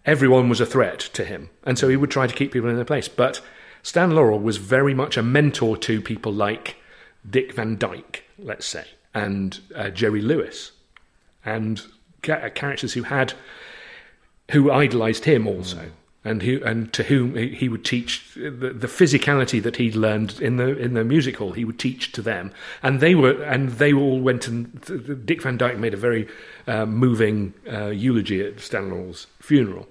[0.07, 1.49] everyone was a threat to him.
[1.65, 3.09] And so he would try to keep people in their place.
[3.09, 3.41] But
[3.83, 6.77] Stan Laurel was very much a mentor to people like
[7.29, 10.73] Dick Van Dyke, let's say, and uh, Jerry Lewis,
[11.43, 11.81] and
[12.23, 13.33] ca- characters who had,
[14.51, 15.91] who idolized him also.
[16.27, 20.57] And who and to whom he would teach the, the physicality that he'd learned in
[20.57, 21.53] the in the music hall.
[21.53, 22.51] He would teach to them,
[22.83, 26.27] and they were and they all went and Dick Van Dyke made a very
[26.67, 29.87] uh, moving uh, eulogy at Stan Laurel's funeral,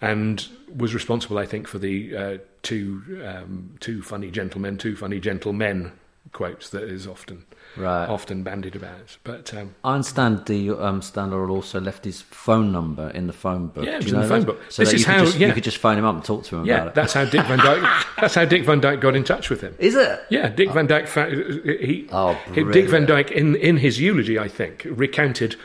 [0.00, 5.18] and was responsible, I think, for the uh, two um, two funny gentlemen, two funny
[5.18, 5.90] gentlemen
[6.32, 7.44] quotes that is often
[7.76, 8.08] Right.
[8.08, 9.16] often bandied about.
[9.24, 11.02] But um, I understand the um,
[11.50, 13.84] also left his phone number in the phone book.
[13.84, 14.46] Yeah, it was in the phone that?
[14.46, 14.60] book.
[14.68, 15.46] So This is you, could how- just, yeah.
[15.48, 16.94] you could just phone him up and talk to him yeah, about it.
[16.94, 18.06] that's how Dick Van Dyke.
[18.20, 19.74] that's how Dick Van Dyke got in touch with him.
[19.78, 20.20] Is it?
[20.30, 21.06] Yeah, Dick Van Dyke.
[21.08, 23.06] Fa- he, Oh, he- Dick Van.
[23.06, 25.56] Dyke, in in his eulogy, I think, recounted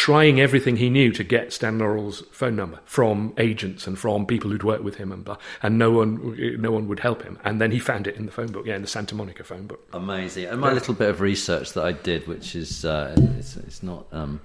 [0.00, 4.50] trying everything he knew to get Stan Laurel's phone number from agents and from people
[4.50, 7.38] who'd worked with him, and blah, and no one no one would help him.
[7.44, 9.66] And then he found it in the phone book, yeah, in the Santa Monica phone
[9.66, 9.86] book.
[9.92, 10.46] Amazing.
[10.46, 14.06] And my little bit of research that I did, which is uh, it's, it's not.
[14.10, 14.40] Um,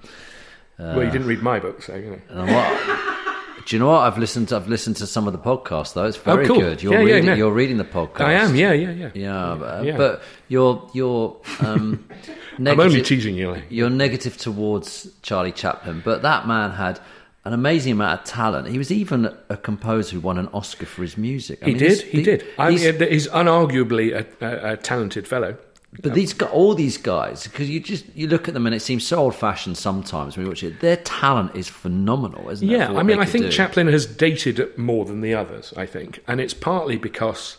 [0.78, 3.22] well, you didn't read my book, so you know.
[3.66, 4.48] Do you know what I've listened?
[4.48, 6.04] To, I've listened to some of the podcasts though.
[6.06, 6.60] It's very Oh, cool.
[6.60, 6.82] good.
[6.82, 7.26] You're Yeah, yeah, reading.
[7.26, 7.34] no.
[7.34, 8.20] You're reading the podcast.
[8.24, 9.10] I am, yeah, yeah, yeah.
[9.14, 9.96] Yeah, but, Yeah.
[9.98, 12.04] but you're you're um,
[12.58, 13.60] I'm only teasing you.
[13.68, 17.00] You're negative towards Charlie Chaplin, but that man had
[17.44, 18.66] an amazing amount of talent.
[18.68, 21.58] He was even a composer who won an Oscar for his music.
[21.62, 22.44] I He mean, did, he did.
[22.58, 22.78] I mean,
[23.10, 25.56] he's unarguably a, a, a talented fellow.
[26.02, 28.80] But these gu all these guys, because you just you look at them and it
[28.80, 30.80] seems so old-fashioned sometimes when you watch it.
[30.80, 32.72] Their talent is phenomenal, isn't it?
[32.72, 33.50] Yeah, I mean, I think do?
[33.50, 35.72] Chaplin has dated more than the others.
[35.76, 37.56] I think, and it's partly because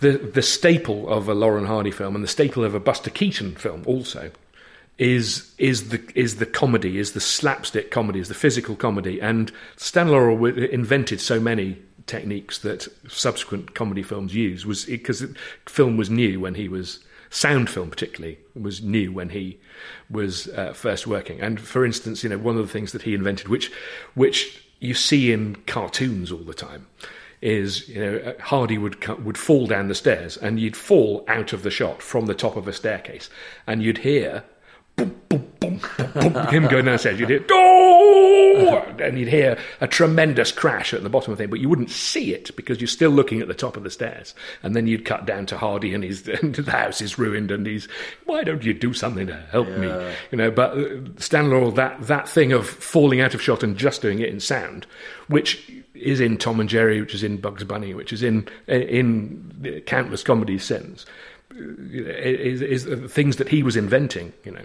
[0.00, 3.54] the the staple of a Lauren Hardy film and the staple of a Buster Keaton
[3.54, 4.32] film also
[4.98, 9.52] is is the is the comedy, is the slapstick comedy, is the physical comedy, and
[9.76, 15.24] Stan Laurel invented so many techniques that subsequent comedy films use was because
[15.66, 16.98] film was new when he was
[17.30, 19.58] sound film particularly was new when he
[20.10, 21.40] was uh, first working.
[21.40, 23.72] And for instance you know one of the things that he invented which
[24.14, 26.86] which you see in cartoons all the time
[27.42, 31.52] is you know uh, Hardy would would fall down the stairs and you'd fall out
[31.52, 33.30] of the shot from the top of a staircase.
[33.66, 34.44] And you'd hear
[35.00, 37.18] boom, boom, boom, boom, boom, him going downstairs.
[37.18, 41.50] You'd hear, "Go!" and you'd hear a tremendous crash at the bottom of the thing,
[41.50, 44.34] but you wouldn't see it because you're still looking at the top of the stairs.
[44.62, 47.66] And then you'd cut down to Hardy, and his and the house is ruined, and
[47.66, 47.88] he's,
[48.26, 49.88] why don't you do something to help me?
[50.30, 53.76] You know, but uh, Stan Laurel, that that thing of falling out of shot and
[53.76, 54.86] just doing it in sound,
[55.28, 59.82] which is in Tom and Jerry, which is in Bugs Bunny, which is in in
[59.86, 61.06] countless comedies since
[61.60, 64.62] is, is things that he was inventing, you know.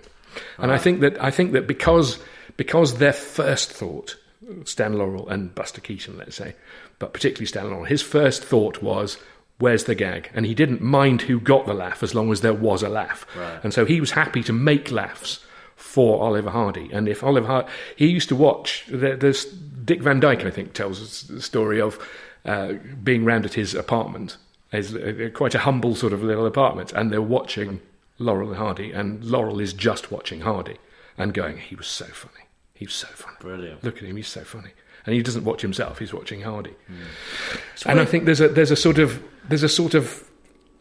[0.58, 2.20] And I think that I think that because
[2.58, 4.18] because their first thought,
[4.66, 6.56] Stan Laurel and Buster Keaton, let's say,
[7.00, 9.18] but particularly Stan Laurel, his first thought was,
[9.60, 12.54] "Where's the gag?" And he didn't mind who got the laugh as long as there
[12.54, 13.26] was a laugh.
[13.64, 15.46] And so he was happy to make laughs
[15.76, 16.90] for Oliver Hardy.
[16.92, 18.86] And if Oliver Hardy, he used to watch.
[18.88, 22.00] There's Dick Van Dyke, I think, tells us the story of
[22.46, 24.38] uh, being round at his apartment.
[24.72, 27.80] His, uh, quite a humble sort of little apartment, and they're watching
[28.18, 30.78] Laurel and Hardy, and Laurel is just watching Hardy
[31.18, 32.46] and going, "He was so funny.
[32.74, 33.38] He was so funny.
[33.40, 33.84] Brilliant.
[33.84, 34.16] Look at him.
[34.16, 34.72] He's so funny."
[35.06, 36.74] And he doesn't watch himself; he's watching Hardy.
[36.88, 37.90] Hmm.
[37.90, 40.24] and I think there's a there's a sort of there's a sort of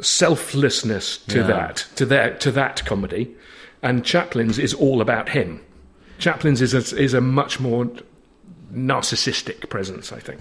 [0.00, 1.46] selflessness to Yeah.
[1.46, 3.34] that to that to that comedy,
[3.82, 5.60] and Chaplin's is all about him.
[6.18, 7.90] Chaplin's is a, is a much more
[8.72, 10.40] narcissistic presence, I think.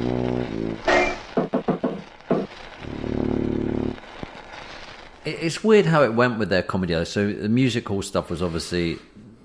[5.25, 7.03] It's weird how it went with their comedy.
[7.05, 8.97] So the music hall stuff was obviously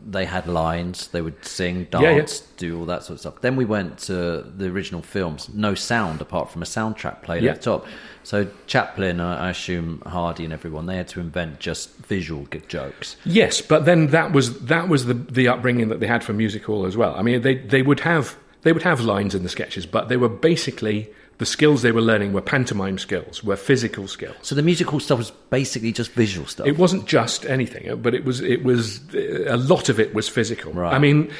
[0.08, 2.26] they had lines, they would sing, dance, Yeah, yeah.
[2.58, 3.40] do all that sort of stuff.
[3.40, 7.50] Then we went to the original films, no sound apart from a soundtrack played Yeah.
[7.50, 7.86] at the top.
[8.22, 13.16] So Chaplin, I assume Hardy and everyone, they had to invent just visual jokes.
[13.24, 16.64] Yes, but then that was that was the the upbringing that they had for music
[16.64, 17.14] hall as well.
[17.16, 20.16] I mean, they they would have they would have lines in the sketches, but they
[20.16, 21.08] were basically
[21.38, 24.36] the skills they were learning were pantomime skills, were physical skills.
[24.42, 26.66] So the music hall stuff was basically just visual stuff.
[26.66, 30.72] It wasn't just anything, but it was it was a lot of it was physical.
[30.72, 30.94] Right.
[30.94, 31.30] I mean,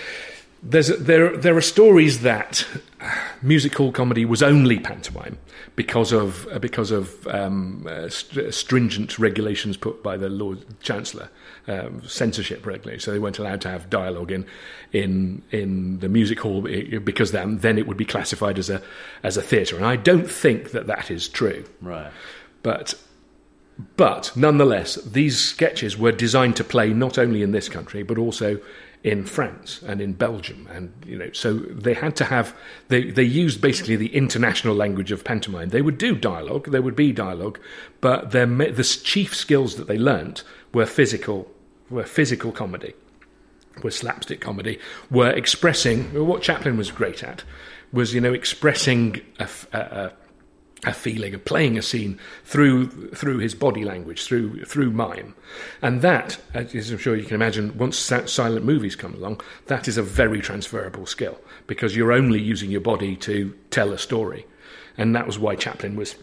[0.63, 2.67] there's there there are stories that
[3.43, 5.39] music hall comedy was only pantomime
[5.77, 11.31] because of because of um, uh, st- stringent regulations put by the Lord Chancellor,
[11.69, 13.05] um, censorship regulations.
[13.05, 14.47] So they weren't allowed to have dialogue in
[14.93, 18.83] in in the music hall eh, because then then it would be classified as a
[19.23, 19.77] as a theatre.
[19.77, 21.65] And I don't think that that is true.
[21.81, 22.13] right.
[22.63, 22.95] But
[23.97, 28.61] but nonetheless, these sketches were designed to play not only in this country but also
[29.05, 32.57] in France and in Belgium, and you know, so they had to have
[32.89, 35.69] they they used basically the international language of pantomime.
[35.69, 37.61] They would do dialogue, there would be dialogue,
[38.01, 41.49] but their the chief skills that they learnt were physical
[41.91, 42.95] were physical comedy,
[43.83, 44.79] were slapstick comedy,
[45.11, 47.45] were expressing what Chaplin was great at
[47.93, 50.13] was you know expressing a,
[50.85, 55.35] a feeling of playing a scene through through his body language, through through mime,
[55.83, 59.97] and that, as I'm sure you can imagine, once silent movies come along, that is
[59.97, 64.47] a very transferable skill because you're only using your body to tell a story,
[64.99, 66.17] and that was why Chaplin was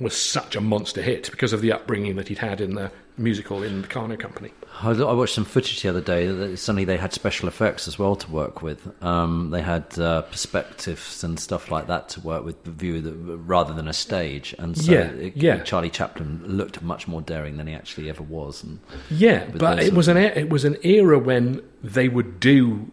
[0.00, 3.48] was such a monster hit because of the upbringing that he'd had in the music
[3.48, 4.52] hall in the Karno Company.
[4.82, 6.26] I I watched some footage the other day.
[6.26, 8.86] that Suddenly they had special effects as well to work with.
[9.02, 13.12] Um, they had uh, perspectives and stuff like that to work with, the view that,
[13.12, 14.54] rather than a stage.
[14.58, 15.62] And so Yeah, it- yeah.
[15.62, 18.62] Charlie Chaplin looked much more daring than he actually ever was.
[18.62, 22.90] And Yeah, But it was an it was an era when they would do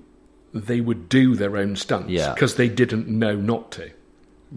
[0.53, 2.33] they would do their own stunts Yeah.
[2.33, 3.89] Because they didn't know not to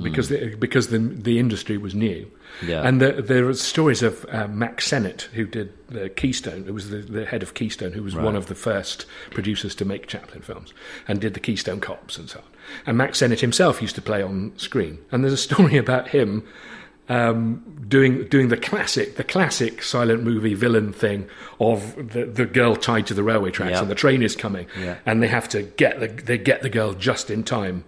[0.03, 2.31] because the, because the the industry was new.
[2.65, 2.83] Yeah.
[2.87, 6.91] And the, there are stories of uh, Mack Sennett, who did the Keystone, who was
[6.91, 10.43] the, the head of Keystone, who was one of the first producers to make Chaplin
[10.43, 10.73] films,
[11.09, 12.45] and did the Keystone Cops and so on.
[12.87, 14.99] And Mack Sennett himself used to play on screen.
[15.13, 16.47] And there's a story about him
[17.09, 21.29] um, doing doing the classic the classic silent movie villain thing
[21.61, 23.83] of the, the girl tied to the railway tracks Yeah.
[23.83, 24.97] and the train is coming Yeah.
[25.07, 27.85] and they have to get the they get the girl just in time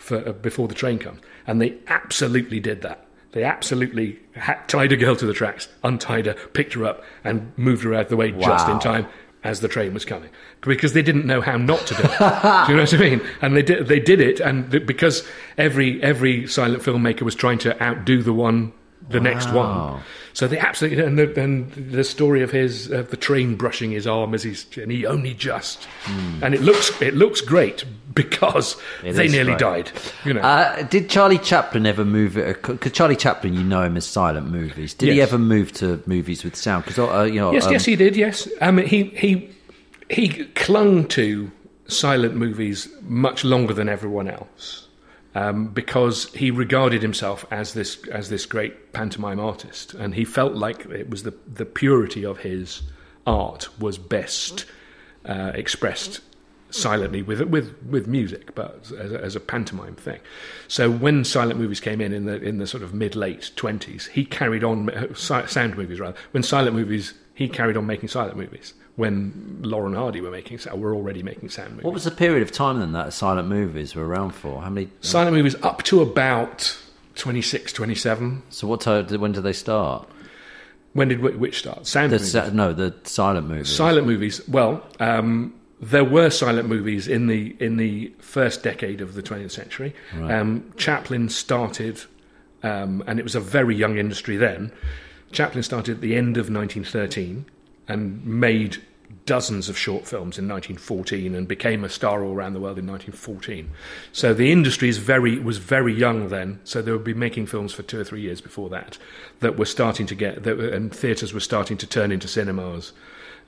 [0.00, 4.18] for uh, before the train comes and they absolutely did that they absolutely
[4.66, 8.02] tied a girl to the tracks untied her picked her up and moved her out
[8.02, 9.06] of the way just in time
[9.42, 10.28] as the train was coming
[10.62, 12.18] because they didn't know how not to do it.
[12.66, 13.20] do you know what I mean?
[13.40, 17.58] And they did they did it, and th- because every every silent filmmaker was trying
[17.60, 18.72] to outdo the one
[19.08, 20.00] the next one.
[20.32, 24.06] So they absolutely and the, and the story of his of the train brushing his
[24.06, 25.88] arm as he's and he only just
[26.42, 27.84] and it looks it looks great
[28.14, 28.76] because.
[29.04, 29.90] It they nearly died.
[30.24, 30.40] You know.
[30.40, 32.34] uh, did Charlie Chaplin ever move?
[32.34, 34.94] Because Charlie Chaplin, you know him as silent movies.
[34.94, 36.84] Did he ever move to movies with sound?
[36.84, 38.16] Because uh, you know, Yes, um, yes, he did.
[38.16, 39.50] Yes, I mean, he he
[40.08, 41.50] he clung to
[41.88, 44.86] silent movies much longer than everyone else
[45.34, 50.54] um, because he regarded himself as this as this great pantomime artist, and he felt
[50.54, 52.82] like it was the the purity of his
[53.26, 54.64] art was best
[55.24, 56.20] uh, expressed
[56.70, 60.20] silently with with with music, but as a, as a pantomime thing.
[60.68, 64.06] So when silent movies came in in the in the sort of mid late twenties,
[64.06, 66.16] he carried on uh, sound movies rather.
[66.32, 68.74] When silent movies, he carried on making silent movies.
[69.00, 71.84] When Lauren Hardy were making, sound, were already making sound movies.
[71.84, 74.60] what was the period of time then that silent movies were around for?
[74.60, 74.90] How many?
[75.00, 76.76] silent movies up to about
[77.14, 78.42] 26, 27.
[78.50, 79.06] So what time?
[79.08, 80.06] When did they start?
[80.92, 81.86] When did which start?
[81.86, 82.52] Sound The, movies.
[82.52, 83.68] no, the silent movies.
[83.74, 84.46] Silent movies.
[84.46, 89.52] Well, um, there were silent movies in the in the first decade of the 20th
[89.52, 89.94] century.
[90.12, 92.02] Um, Chaplin started,
[92.62, 94.72] um, and it was a very young industry then.
[95.32, 97.46] Chaplin started at the end of 1913,
[97.88, 98.76] and made
[99.26, 102.86] dozens of short films in 1914 and became a star all around the world in
[102.86, 103.70] 1914.
[104.12, 106.60] So the industry is very was very young then.
[106.64, 108.98] So they would be making films for two or three years before that
[109.40, 112.92] that were starting to get that, and theatres were starting to turn into cinemas,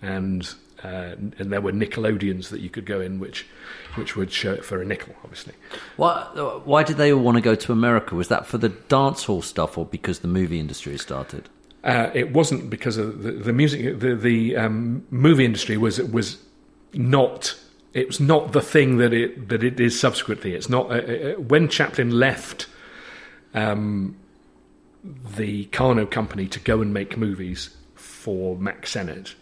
[0.00, 0.54] and
[0.84, 3.46] uh, and there were Nickelodeons that you could go in which
[3.94, 5.54] which would show it for a nickel, obviously.
[5.96, 6.22] Why,
[6.64, 8.14] why did they all want to go to America?
[8.14, 11.48] Was that for the dance hall stuff or because the movie industry started?
[11.84, 13.98] Uh, it wasn't because of the, the music.
[13.98, 16.38] The, the um, movie industry was was
[16.92, 17.56] not.
[17.92, 20.54] It was not the thing that it that it is subsequently.
[20.54, 22.66] It's not uh, uh, when Chaplin left
[23.52, 24.16] um,
[25.36, 29.34] the Karno company to go and make movies for Mack Sennett.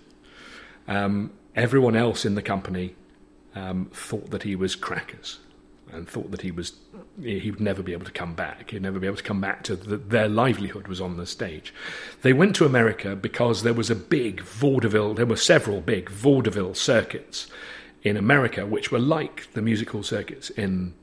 [0.89, 2.95] Um, everyone else in the company
[3.55, 5.39] um, thought that he was crackers
[5.93, 6.73] and thought that he was
[7.23, 8.71] he would never be able to come back.
[8.71, 11.75] He'd never be able to come back to the, their livelihood was on the stage.
[12.23, 15.15] They went to America because there was a big vaudeville.
[15.15, 17.47] There were several big vaudeville circuits
[18.03, 20.95] in America, which were like the music hall circuits in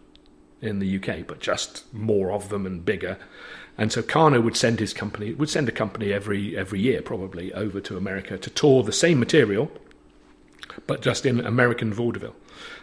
[0.61, 3.17] in the UK, but just more of them and bigger.
[3.77, 7.53] And so Karno would send his company would send a company every every year probably
[7.53, 9.71] over to America to tour the same material,
[10.87, 12.35] but just in American vaudeville,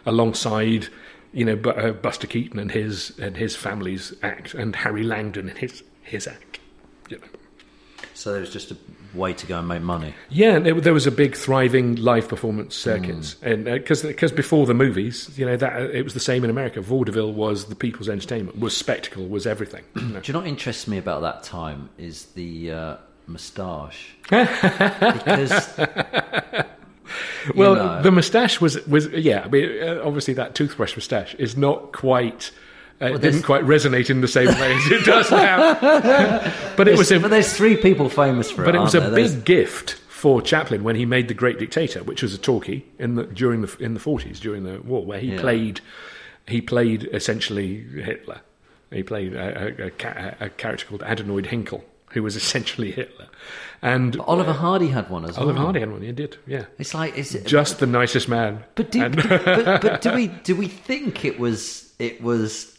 [0.05, 0.87] alongside
[1.35, 5.57] you know uh, Buster Keaton and his and his family's act, and Harry Langdon and
[5.57, 6.59] his his act.
[7.09, 7.27] You know.
[8.13, 8.77] So it was just a
[9.13, 10.13] way to go and make money.
[10.29, 14.65] Yeah, and there, there was a big thriving live performance circuits, and because because before
[14.65, 16.79] the movies, you know that it was the same in America.
[16.79, 19.83] Vaudeville was the people's entertainment, was spectacle, was everything.
[19.95, 20.21] you know.
[20.21, 24.15] Do you know what interests me about that time is the uh, moustache?
[24.29, 25.79] because
[27.55, 28.01] Well, know.
[28.01, 29.43] the moustache was was yeah.
[29.45, 32.51] I mean, uh, obviously that toothbrush moustache is not quite.
[33.01, 35.73] Uh, it didn't quite resonate in the same way as it does now.
[36.77, 38.65] but it was a but there's three people famous for it.
[38.65, 39.09] but it was a there?
[39.11, 42.85] There's- big gift for Chaplin when he made The Great Dictator, which was a talkie
[42.97, 45.41] in the during the in the forties during the war, where he Yeah.
[45.41, 45.81] played
[46.47, 48.39] he played essentially Hitler.
[48.91, 51.83] He played a, a, a, a character called Adenoid Hynkel,
[52.15, 53.27] who was essentially Hitler.
[53.83, 55.65] And Oliver Hardy had one as Oliver well.
[55.65, 56.01] Oliver Hardy had one.
[56.01, 56.65] He did, yeah.
[56.79, 58.63] It's like is it Just the nicest man.
[58.73, 62.74] But do, And- but, but do we do we think it was it was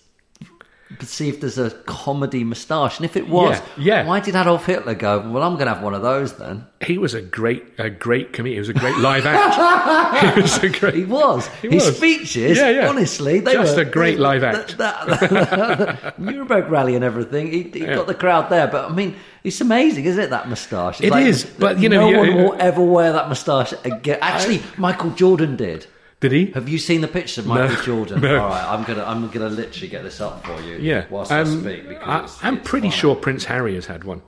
[0.98, 2.96] perceived as a comedy moustache?
[2.98, 4.06] And if it was, Yeah, yeah.
[4.06, 5.18] why did Adolf Hitler go?
[5.30, 6.64] Well, I'm going to have one of those then.
[6.84, 8.56] he was a great, a great comedian.
[8.56, 10.34] He was a great live act.
[10.36, 10.94] he was a great.
[10.94, 11.48] He was.
[11.60, 11.96] He His was.
[11.96, 12.88] speeches, Yeah, yeah.
[12.88, 14.78] honestly, they were Just were a great they- live that- act.
[14.78, 17.48] that- Nuremberg rally and everything.
[17.50, 20.30] He, he got the crowd there, but I mean, it's amazing, isn't it?
[20.30, 21.00] That moustache.
[21.00, 24.18] It is, but, you know, no you- one will ever wear that moustache again.
[24.22, 25.86] Actually, Michael Jordan did.
[26.20, 26.46] Did he?
[26.52, 28.20] Have you seen the picture of Michael No, Jordan?
[28.22, 28.40] no.
[28.40, 30.76] All right, I'm gonna I'm gonna literally get this up for you.
[30.78, 31.04] Yeah.
[31.10, 32.98] whilst I Um, speak because I, I'm pretty fine.
[32.98, 34.22] sure Prince Harry has had one.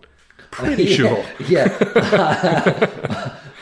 [0.51, 1.25] Pretty Yeah, sure.
[1.49, 1.79] Yeah,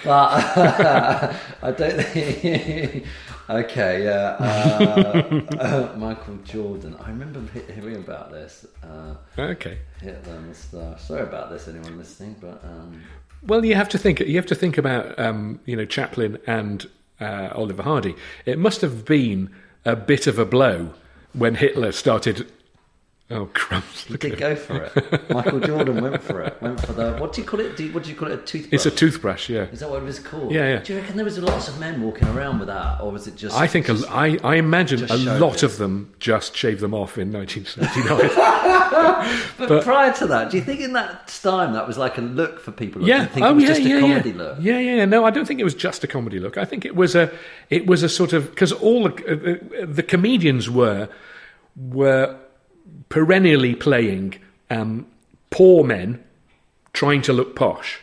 [0.04, 3.06] but I don't think.
[3.48, 4.36] okay, yeah.
[4.40, 6.96] Uh, uh, Michael Jordan.
[7.00, 7.40] I remember
[7.72, 8.66] hearing about this.
[8.82, 9.78] Uh, Okay.
[10.00, 11.02] Hitler moustache.
[11.02, 13.02] Sorry about this, anyone listening, but um,
[13.42, 14.20] Well, you have to think.
[14.20, 16.86] You have to think about um, you know Chaplin and
[17.20, 18.14] uh, Oliver Hardy.
[18.44, 19.50] It must have been
[19.84, 20.94] a bit of a blow
[21.32, 22.50] when Hitler started.
[23.28, 24.04] Oh crumbs!
[24.04, 25.30] he did go for it.
[25.30, 26.62] Michael Jordan went for it.
[26.62, 27.76] Went for the what do you call it?
[27.76, 28.34] Do you, what do you call it?
[28.34, 28.72] A toothbrush.
[28.72, 29.48] It's a toothbrush.
[29.48, 29.62] Yeah.
[29.62, 30.52] Is that what it was called?
[30.52, 30.78] Yeah, yeah.
[30.78, 33.34] Do you reckon there was lots of men walking around with that, or was it
[33.34, 33.56] just?
[33.56, 35.62] I think a, just- I, I imagine a lot it.
[35.64, 38.30] of them just shaved them off in 1979.
[39.58, 42.60] But, prior to that, do you think in that time that was like a look
[42.60, 43.06] for people?
[43.06, 43.26] Yeah.
[43.26, 44.36] think oh it was yeah, just yeah, a comedy yeah.
[44.36, 44.58] look?
[44.60, 45.04] Yeah, yeah, yeah.
[45.04, 46.56] No, I don't think it was just a comedy look.
[46.56, 47.32] I think it was a
[47.70, 51.08] it was a sort of because all the, uh, the comedians were
[51.74, 52.38] were
[53.08, 54.34] perennially playing
[54.70, 55.06] um,
[55.50, 56.22] poor men
[56.92, 58.00] trying to look posh.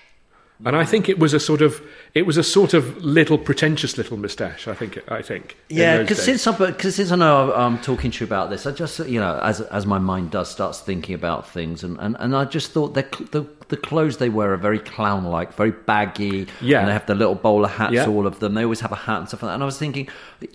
[0.66, 1.82] And I think it was a sort of
[2.14, 4.66] it was a sort of little pretentious little moustache.
[4.66, 8.20] I think I think Yeah, because since I because since I know I'm talking to
[8.22, 11.50] you about this, I just you know as as my mind does starts thinking about
[11.50, 14.80] things, and, and, and I just thought that the the clothes they wear are very
[14.80, 16.48] clown like, very baggy.
[16.62, 16.80] Yeah.
[16.80, 18.08] and they have the little bowler hats, Yeah.
[18.08, 18.54] all of them.
[18.54, 19.56] They always have a hat and stuff like that.
[19.56, 20.08] And I was thinking,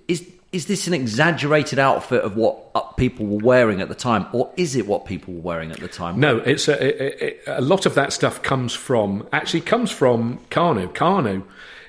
[0.06, 4.26] is is this an exaggerated outfit of what uh, people were wearing at the time,
[4.32, 6.18] or is it what people were wearing at the time?
[6.18, 10.38] No, it's a, it, it, a lot of that stuff comes from actually comes from
[10.50, 10.88] Karno.
[10.88, 11.42] Karno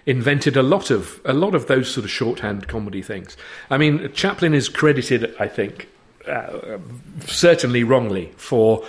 [0.06, 3.38] invented a lot of a lot of those sort of shorthand comedy things.
[3.70, 5.88] I mean, Chaplin is credited, I think,
[6.28, 6.80] uh,
[7.26, 8.86] certainly wrongly for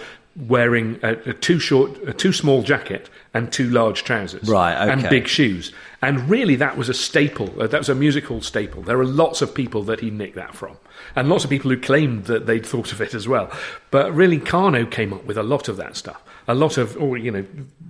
[0.49, 5.09] wearing a, a too short, a too small jacket and too large trousers, Right, and
[5.09, 5.73] big shoes.
[6.03, 7.61] And really, that was a staple.
[7.61, 8.83] Uh, that was a music hall staple.
[8.83, 10.77] There are lots of people that he nicked that from,
[11.15, 13.53] and lots of people who claimed that they'd thought of it as well.
[13.91, 16.23] But really, Karno came up with a lot of that stuff.
[16.49, 17.45] A lot of, or you know,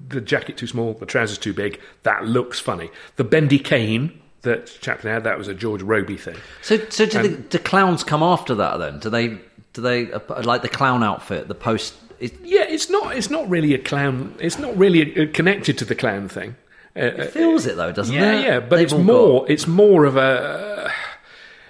[0.09, 1.81] the jacket too small, the trousers too big.
[2.03, 2.91] That looks funny.
[3.17, 6.37] The bendy cane that Chaplin had, that was a George Robey thing.
[6.63, 8.99] So, so do, the, do clowns come after that then?
[8.99, 9.39] Do they,
[9.73, 10.07] do they,
[10.43, 11.95] like the clown outfit, the post?
[12.21, 13.17] It, Yeah, it's not.
[13.17, 14.35] It's not really a clown.
[14.39, 16.57] It's not really uh, connected to the clown thing.
[16.97, 18.43] Uh, it feels it though, doesn't yeah, it?
[18.43, 18.61] yeah, yeah.
[18.61, 19.41] but They've it's more.
[19.41, 20.93] got- It's more of a.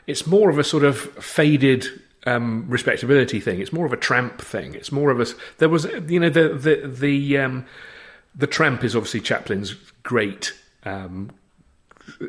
[0.06, 1.86] It's more of a sort of faded
[2.26, 3.60] um, respectability thing.
[3.60, 4.74] It's more of a tramp thing.
[4.74, 5.26] It's more of a.
[5.58, 7.64] There was, you know, the the the um,
[8.34, 10.52] the tramp is obviously Chaplin's great.
[10.84, 11.30] Um,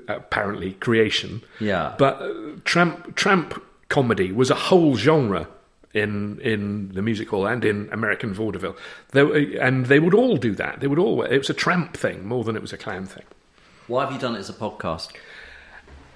[0.07, 1.95] apparently creation Yeah.
[1.97, 2.34] but uh,
[2.65, 5.47] tramp tramp comedy was a whole genre
[5.93, 8.75] in in the music hall and in American vaudeville.
[9.11, 10.79] There, and they would all do that.
[10.79, 11.23] They would all.
[11.23, 13.23] It was a tramp thing more than it was a clown thing.
[13.87, 15.13] Why have you done it as a podcast?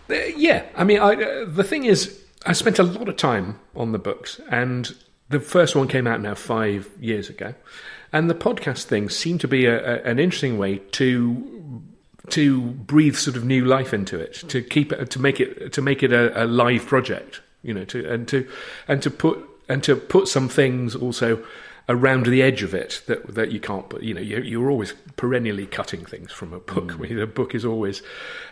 [0.10, 3.60] Uh, yeah, I mean, I, uh, the thing is, I spent a lot of time
[3.76, 4.96] on the books, and
[5.30, 7.56] the first one came out now five years ago,
[8.14, 11.82] and the podcast thing seemed to be a, a, an interesting way to
[12.30, 15.82] to breathe sort of new life into it, to keep it, to make it, to
[15.82, 18.48] make it a, a live project, you know, to and to
[18.88, 21.44] and to put and to put some things also
[21.88, 24.04] around the edge of it that that you can't put.
[24.04, 27.00] You know, you're, you're always perennially cutting things from a book.
[27.00, 28.02] Mean, a book is always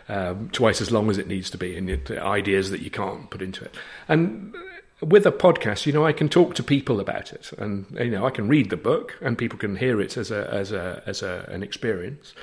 [0.08, 3.30] um, twice as long as it needs to be, and it, ideas that you can't
[3.30, 3.74] put into it.
[4.08, 4.54] And
[5.00, 8.26] with a podcast, you know, I can talk to people about it, and you know,
[8.26, 11.22] I can read the book, and people can hear it as a as a as
[11.22, 12.34] a, an experience.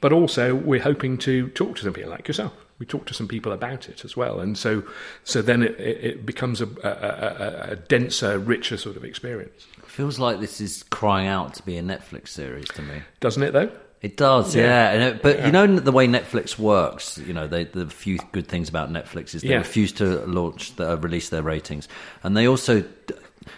[0.00, 2.54] But also, we're hoping to talk to some people like yourself.
[2.80, 4.82] We talk to some people about it as well, and so
[5.22, 10.18] so then it, it, becomes a, a, a, a denser, richer sort of experience, feels
[10.18, 13.02] like this is crying out to be a Netflix series to me.
[13.20, 13.52] doesn't it?
[13.52, 13.70] Though.
[14.02, 14.62] It does, Yeah.
[14.64, 14.90] yeah.
[14.92, 17.18] And it, but you know the way Netflix works.
[17.18, 19.58] You know, they, the few good things about Netflix is they Yeah.
[19.58, 21.86] refuse to launch, the, uh, release their ratings,
[22.22, 22.82] and they also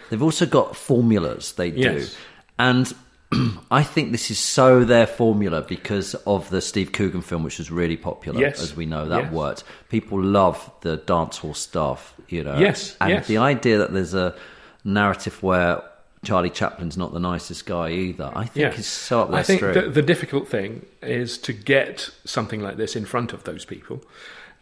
[0.09, 2.15] they've also got formulas they do, Yes.
[2.59, 2.93] and.
[3.71, 7.71] I think this is so their formula because of the Steve Coogan film, which was
[7.71, 8.61] really popular, Yes.
[8.61, 9.07] as we know.
[9.07, 9.31] That Yes.
[9.33, 9.63] worked.
[9.89, 12.57] People love the dance hall stuff, you know.
[12.57, 13.27] Yes, and yes.
[13.27, 14.35] the idea that there's a
[14.83, 15.81] narrative where
[16.23, 19.61] Charlie Chaplin's not the nicest guy either, I think is so up their I think
[19.61, 24.01] the, the difficult thing is to get something like this in front of those people.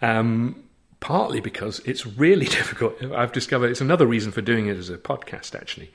[0.01, 0.63] Um,
[0.99, 3.01] partly because it's really difficult.
[3.03, 5.53] I've discovered it's another reason for doing it as a podcast.
[5.55, 5.91] Actually,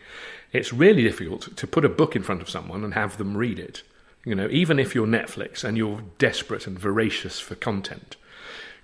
[0.57, 3.59] it's really difficult to put a book in front of someone and have them read
[3.59, 3.83] it.
[4.25, 8.17] You know, even if you're Netflix and you're desperate and voracious for content,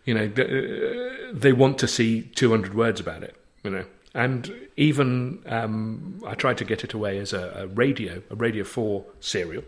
[0.05, 3.85] you know, uh, they want to see 200 words about it, you know.
[4.15, 8.63] And even um, I tried to get it away as a, a radio, a Radio
[8.63, 9.65] 4 serial.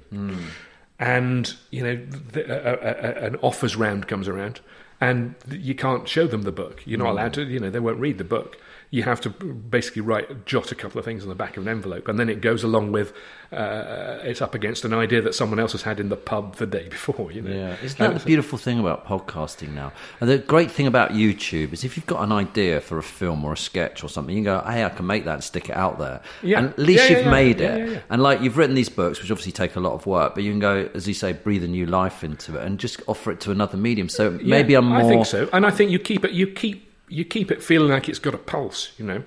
[0.98, 1.96] And, you know,
[2.32, 4.60] the, a, a, a, an offers round comes around
[5.00, 6.82] and you can't show them the book.
[6.86, 8.58] You're not allowed to, you know, they won't read the book.
[8.90, 11.68] You have to basically write, jot a couple of things on the back of an
[11.68, 13.12] envelope, and then it goes along with,
[13.52, 16.66] uh, it's up against an idea that someone else has had in the pub the
[16.66, 17.50] day before, you know.
[17.50, 19.92] Yeah, isn't that the beautiful thing about podcasting now?
[20.20, 23.44] And the great thing about YouTube is if you've got an idea for a film
[23.44, 25.68] or a sketch or something, you can go, hey, I can make that and stick
[25.68, 26.20] it out there.
[26.42, 26.58] Yeah.
[26.58, 27.30] And at least Yeah, you've yeah.
[27.32, 28.02] made it.
[28.10, 30.52] And like you've written these books, which obviously take a lot of work, but you
[30.52, 33.40] can go, as you say, breathe a new life into it and just offer it
[33.40, 34.08] to another medium.
[34.08, 35.00] So maybe I'm more.
[35.00, 36.30] I think so, and I think you keep it.
[36.30, 39.22] You keep you keep it feeling like it's got a pulse, you know.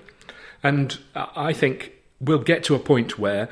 [0.62, 3.48] And I think we'll get to a point where,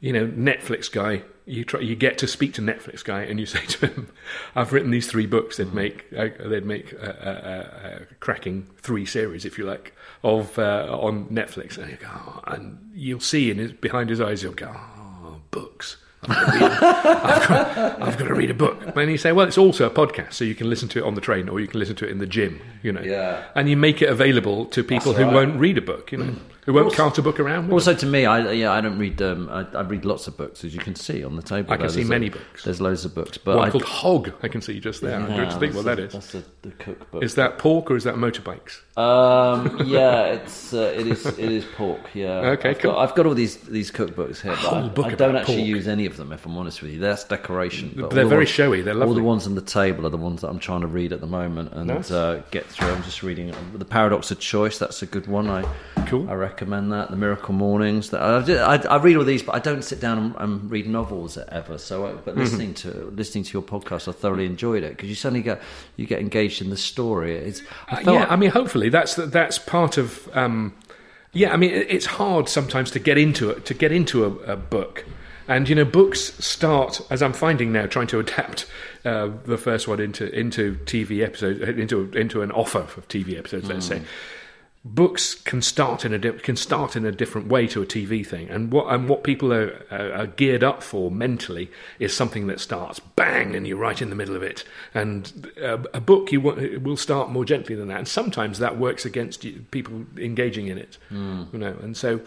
[0.00, 1.22] you know, Netflix guy.
[1.46, 4.12] You try, you get to speak to Netflix guy, and you say to him,
[4.54, 5.56] "I've written these three books.
[5.56, 9.94] They'd make uh, they'd make a, a, a, a cracking three series, if you like,
[10.22, 14.20] of uh, on Netflix." And you go, oh, and you'll see in his behind his
[14.20, 18.94] eyes, you'll go, "Oh, books." I've got, to read, I've, got, to read a book.
[18.94, 21.14] And you say, well, it's also a podcast, so you can listen to it on
[21.14, 23.00] the train or you can listen to it in the gym, you know.
[23.00, 23.44] Yeah.
[23.54, 26.34] And you make it available to people who won't read a book, you know,
[26.66, 27.72] who won't cart a book around.
[27.72, 28.00] Also, them.
[28.00, 29.20] to me, I yeah, I don't read.
[29.22, 31.72] Um, I, I read lots of books, as you can see on the table.
[31.72, 31.88] I can there.
[31.90, 32.64] see There's many a- books.
[32.64, 35.18] There's loads of books, but One I, called Hog, I can see just there.
[35.18, 37.22] I Yeah, don't think what that that's That's the, the cookbook.
[37.22, 38.80] Is that pork or is that motorbikes?
[38.98, 42.00] Um, yeah, it's uh, it is it is pork.
[42.14, 42.40] Yeah.
[42.60, 42.92] Okay, I've cool.
[42.92, 44.56] Got, I've got all these these cookbooks here.
[44.62, 45.66] But I, I don't actually pork.
[45.66, 46.32] use any of them.
[46.32, 47.92] If I'm honest with you, that's decoration.
[47.96, 49.08] But They're the very ones- showy, they're lovely.
[49.12, 51.20] All the ones on the table are the ones that I'm trying to read at
[51.20, 52.10] the moment and Nice.
[52.10, 52.88] uh, get through.
[52.88, 54.78] I'm just reading the Paradox of Choice.
[54.78, 55.48] That's a good one.
[55.48, 55.62] I
[56.06, 56.28] Cool.
[56.28, 57.10] I recommend that.
[57.10, 58.10] The Miracle Mornings.
[58.10, 60.86] That I, I, I read all these, but I don't sit down and, and read
[60.88, 61.78] novels ever.
[61.78, 62.20] So, I, Mm-hmm.
[62.24, 65.60] but listening to listening to your podcast, I thoroughly enjoyed it because you suddenly get
[65.96, 67.36] you get engaged in the story.
[67.36, 70.28] It's I Uh, yeah, I mean, hopefully that's that's part of.
[70.34, 70.74] Um,
[71.32, 74.52] yeah, I mean, it- it's hard sometimes to get into it to get into a,
[74.52, 75.04] a book,
[75.46, 78.66] and you know, books start as I'm finding now, trying to adapt
[79.04, 83.68] uh, the first one into into TV episodes into into an offer of TV episodes.
[83.68, 84.02] Let's say
[84.84, 88.26] books can start in a di- can start in a different way to a TV
[88.26, 92.46] thing, and what and what people are, are, are geared up for mentally is something
[92.46, 94.64] that starts bang and you're right in the middle of it.
[94.94, 98.78] And a, a book you want, will start more gently than that, and sometimes that
[98.78, 100.96] works against you, people engaging in it.
[101.52, 102.20] You know, and so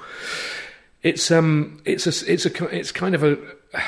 [1.01, 3.37] it's um it's a it's a it's kind of a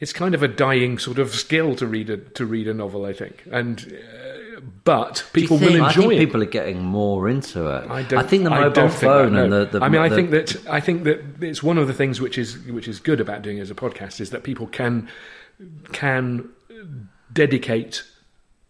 [0.00, 3.04] it's kind of a dying sort of skill to read a to read a novel,
[3.04, 3.80] I think, and.
[3.92, 4.31] Uh,
[4.84, 6.18] but people think- will I think it.
[6.18, 7.90] people are getting more into it.
[7.90, 10.16] I, don't, think the I mobile phone that, and the, the I mean, I the-
[10.16, 13.20] think that I think that it's one of the things which is which is good
[13.20, 15.08] about doing it as a podcast is that people can
[15.92, 16.48] can
[17.32, 18.02] dedicate,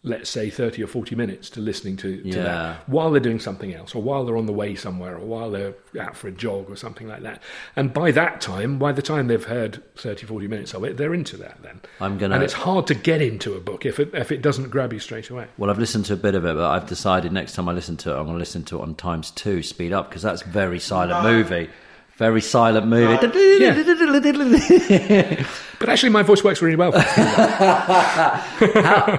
[0.04, 2.42] let's say, thirty or forty minutes to listening to, to Yeah.
[2.42, 5.50] that while they're doing something else, or while they're on the way somewhere, or while
[5.50, 7.40] they're out for a jog or something like that.
[7.76, 11.14] And by that time, by the time they've heard 30, 40 minutes of it, they're
[11.14, 11.62] into that.
[11.62, 14.42] Then I'm gonna- and it's hard to get into a book if it if it
[14.42, 15.46] doesn't grab you straight away.
[15.56, 17.96] Well, I've listened to a bit of it, but I've decided next time I listen
[17.98, 20.42] to it, I'm going to listen to it on times two, speed up, because that's
[20.42, 21.70] very silent movie.
[22.16, 23.16] Very silent movie.
[25.82, 26.92] But actually, my voice works really well.
[26.96, 27.00] how,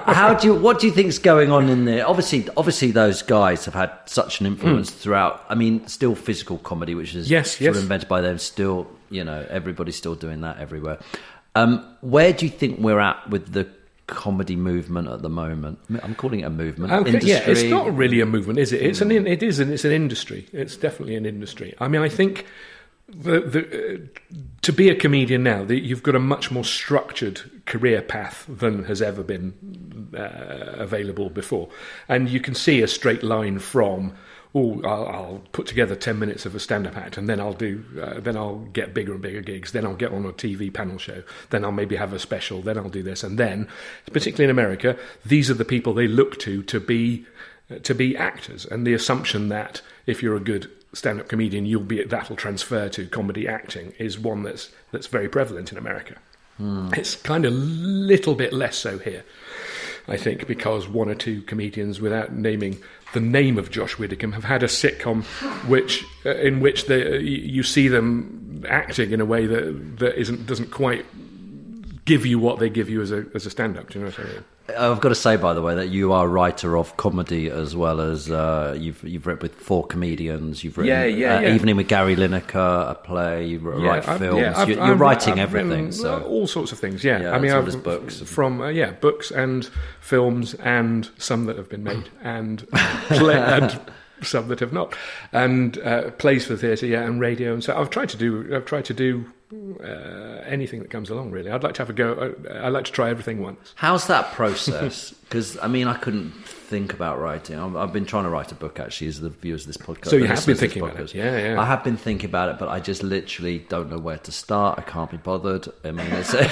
[0.06, 0.54] how do you?
[0.54, 2.08] What do you think's going on in there?
[2.08, 5.44] Obviously, obviously, those guys have had such an influence throughout.
[5.50, 7.32] I mean, still physical comedy, which is Hmm.
[7.34, 7.76] Yes, sort yes.
[7.76, 8.38] of invented by them.
[8.38, 11.00] Still, you know, everybody's still doing that everywhere.
[11.54, 13.68] Um, where do you think we're at with the
[14.06, 15.80] comedy movement at the moment?
[16.02, 16.94] I'm calling it a movement.
[16.94, 17.30] Okay, Industry.
[17.30, 18.80] yeah, it's not really a movement, is it?
[18.80, 20.48] It's an it is an, it's an industry.
[20.52, 21.74] It's definitely an industry.
[21.78, 22.46] I mean, I think
[23.08, 27.42] the, the, uh, to be a comedian now, the, you've got a much more structured
[27.66, 31.68] career path than has ever been uh, available before,
[32.08, 34.14] and you can see a straight line from.
[34.56, 37.84] Oh, I'll, I'll put together ten minutes of a stand-up act, and then I'll do.
[38.00, 39.72] Uh, then I'll get bigger and bigger gigs.
[39.72, 41.24] Then I'll get on a TV panel show.
[41.50, 42.62] Then I'll maybe have a special.
[42.62, 43.68] Then I'll do this, and then,
[44.12, 44.96] particularly in America,
[45.26, 47.26] these are the people they look to to be
[47.82, 52.02] to be actors, and the assumption that if you're a good stand-up comedian, you'll be
[52.04, 56.16] that'll transfer to comedy acting is one that's that's very prevalent in America.
[56.96, 59.24] It's kind of a little bit less so here,
[60.06, 62.78] I think, because one or two comedians, without naming
[63.12, 65.24] the name of Josh Widdicombe, have had a sitcom
[65.68, 70.46] which uh, in which they, you see them acting in a way that that isn't
[70.46, 71.04] doesn't quite
[72.04, 73.90] give you what they give you as a as a stand-up.
[73.90, 74.44] Do you know what I mean?
[74.66, 77.76] I've got to say, by the way, that you are a writer of comedy as
[77.76, 80.64] well as uh, you've you've written with four comedians.
[80.64, 81.54] You've written Yeah, yeah, uh, yeah.
[81.54, 83.44] Evening with Gary Lineker, a play.
[83.46, 84.40] You write I've- films.
[84.40, 85.92] yeah, I've- you, you're I've- writing everything.
[85.92, 87.04] so uh, all sorts of things.
[87.04, 88.20] Yeah, I mean, I've books.
[88.20, 89.68] from uh, yeah books and
[90.00, 92.66] films and some that have been made and
[93.08, 93.78] play, and
[94.22, 94.96] some that have not
[95.30, 96.86] and uh, plays for theatre.
[96.86, 97.52] Yeah, and radio.
[97.52, 98.54] And so I've tried to do.
[98.56, 101.30] I've tried to do uh, anything that comes along.
[101.30, 102.34] Really, I'd like to have a go.
[102.48, 103.72] uh, I like to try everything once.
[103.76, 105.14] how's that process?
[105.24, 107.58] Because I mean, I couldn't think about writing.
[107.58, 110.10] I've, I've been trying to write a book actually, as the viewers of this podcast.
[110.10, 111.14] So you have been listeners of this thinking about it?
[111.14, 111.60] Yeah, yeah.
[111.60, 114.78] I have been thinking about it, but I just literally don't know where to start.
[114.78, 115.66] I can't be bothered.
[115.82, 116.32] I mean, it's.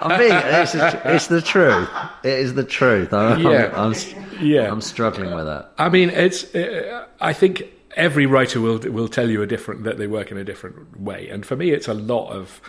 [0.00, 0.32] I'm being.
[0.32, 1.88] It's, the- it's the truth.
[2.22, 3.12] It is the truth.
[3.12, 3.70] I'm, Yeah.
[3.74, 4.70] I'm, I'm, Yeah.
[4.70, 5.70] I'm struggling with that.
[5.78, 6.54] I mean, it's.
[6.54, 7.64] Uh, I think
[7.96, 11.28] every writer will will tell you a different that they work in a different way,
[11.28, 12.60] and for me, it's a lot of.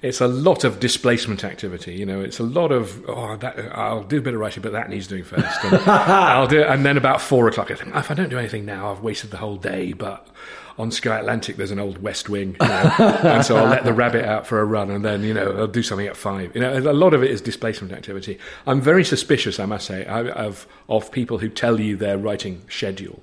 [0.00, 2.20] It's a lot of displacement activity, you know.
[2.20, 5.08] It's a lot of oh, that, I'll do a bit of writing, but that needs
[5.08, 5.64] doing first.
[5.64, 8.64] And I'll do, and then about four o'clock, I think if I don't do anything
[8.64, 9.92] now, I've wasted the whole day.
[9.94, 10.28] But
[10.78, 13.92] on Sky Atlantic, there's an old West Wing, you know, and so I'll let the
[13.92, 16.54] rabbit out for a run, and then you know I'll do something at five.
[16.54, 18.38] You know, a lot of it is displacement activity.
[18.68, 23.20] I'm very suspicious, I must say, of of people who tell you their writing schedule.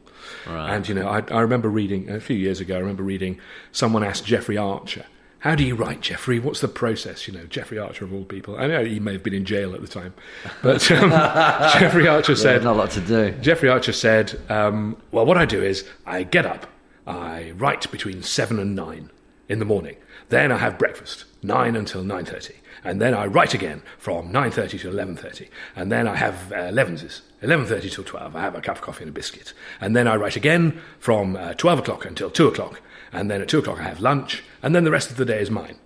[0.47, 2.76] And you know, I, I remember reading a few years ago.
[2.76, 3.39] I remember reading
[3.71, 5.05] someone asked Jeffrey Archer.
[5.39, 6.39] How do you write, Jeffrey?
[6.39, 7.28] What's the process?
[7.28, 8.57] You know, Jeffrey Archer of all people.
[8.57, 10.15] I know he may have been in jail at the time,
[10.63, 11.09] but um,
[11.80, 13.32] Jeffrey Archer said, not a lot to do.
[13.41, 16.65] Jeffrey Archer said, um, "Well, what I do is I get up,
[17.05, 19.11] I write between seven and nine
[19.47, 19.97] in the morning.
[20.30, 22.55] Then I have breakfast, nine until nine thirty,
[22.86, 26.53] and then I write again from nine thirty to eleven thirty, and then I have
[26.53, 28.36] uh, elevenses, eleven thirty till twelve.
[28.36, 31.36] I have a cup of coffee and a biscuit, and then I write again from
[31.36, 32.81] uh, twelve o'clock until two o'clock,
[33.11, 35.41] and then at two o'clock I have lunch, and then the rest of the day
[35.41, 35.77] is mine."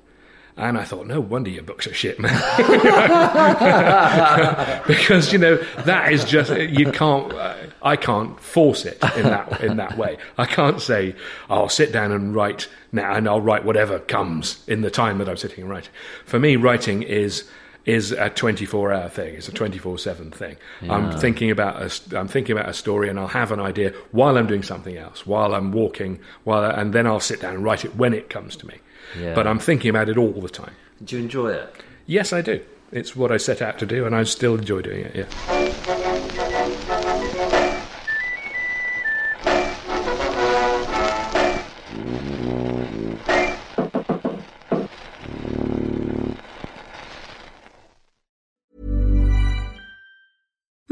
[0.58, 2.34] And I thought, no wonder your books are shit, man.
[4.88, 7.34] because you know that is just you can't.
[7.34, 10.18] Uh, I can't force it in that in that way.
[10.38, 11.16] I can't say
[11.50, 15.30] I'll sit down and write now, and I'll write whatever comes in the time that
[15.30, 15.92] I'm sitting and writing.
[16.26, 17.50] For me, writing is
[17.86, 19.34] is a 24 hour thing.
[19.36, 20.58] It's a 24 seven thing.
[20.90, 23.94] I'm thinking about a, st- I'm thinking about a story, and I'll have an idea
[24.12, 27.64] while I'm doing something else, while I'm walking, while and then I'll sit down and
[27.64, 28.76] write it when it comes to me.
[29.18, 29.34] Yeah.
[29.34, 30.74] But I'm thinking about it all the time.
[31.04, 31.74] Do you enjoy it?
[32.06, 32.62] Yes, I do.
[32.92, 35.16] It's what I set out to do, and I still enjoy doing it.
[35.16, 36.19] Yeah.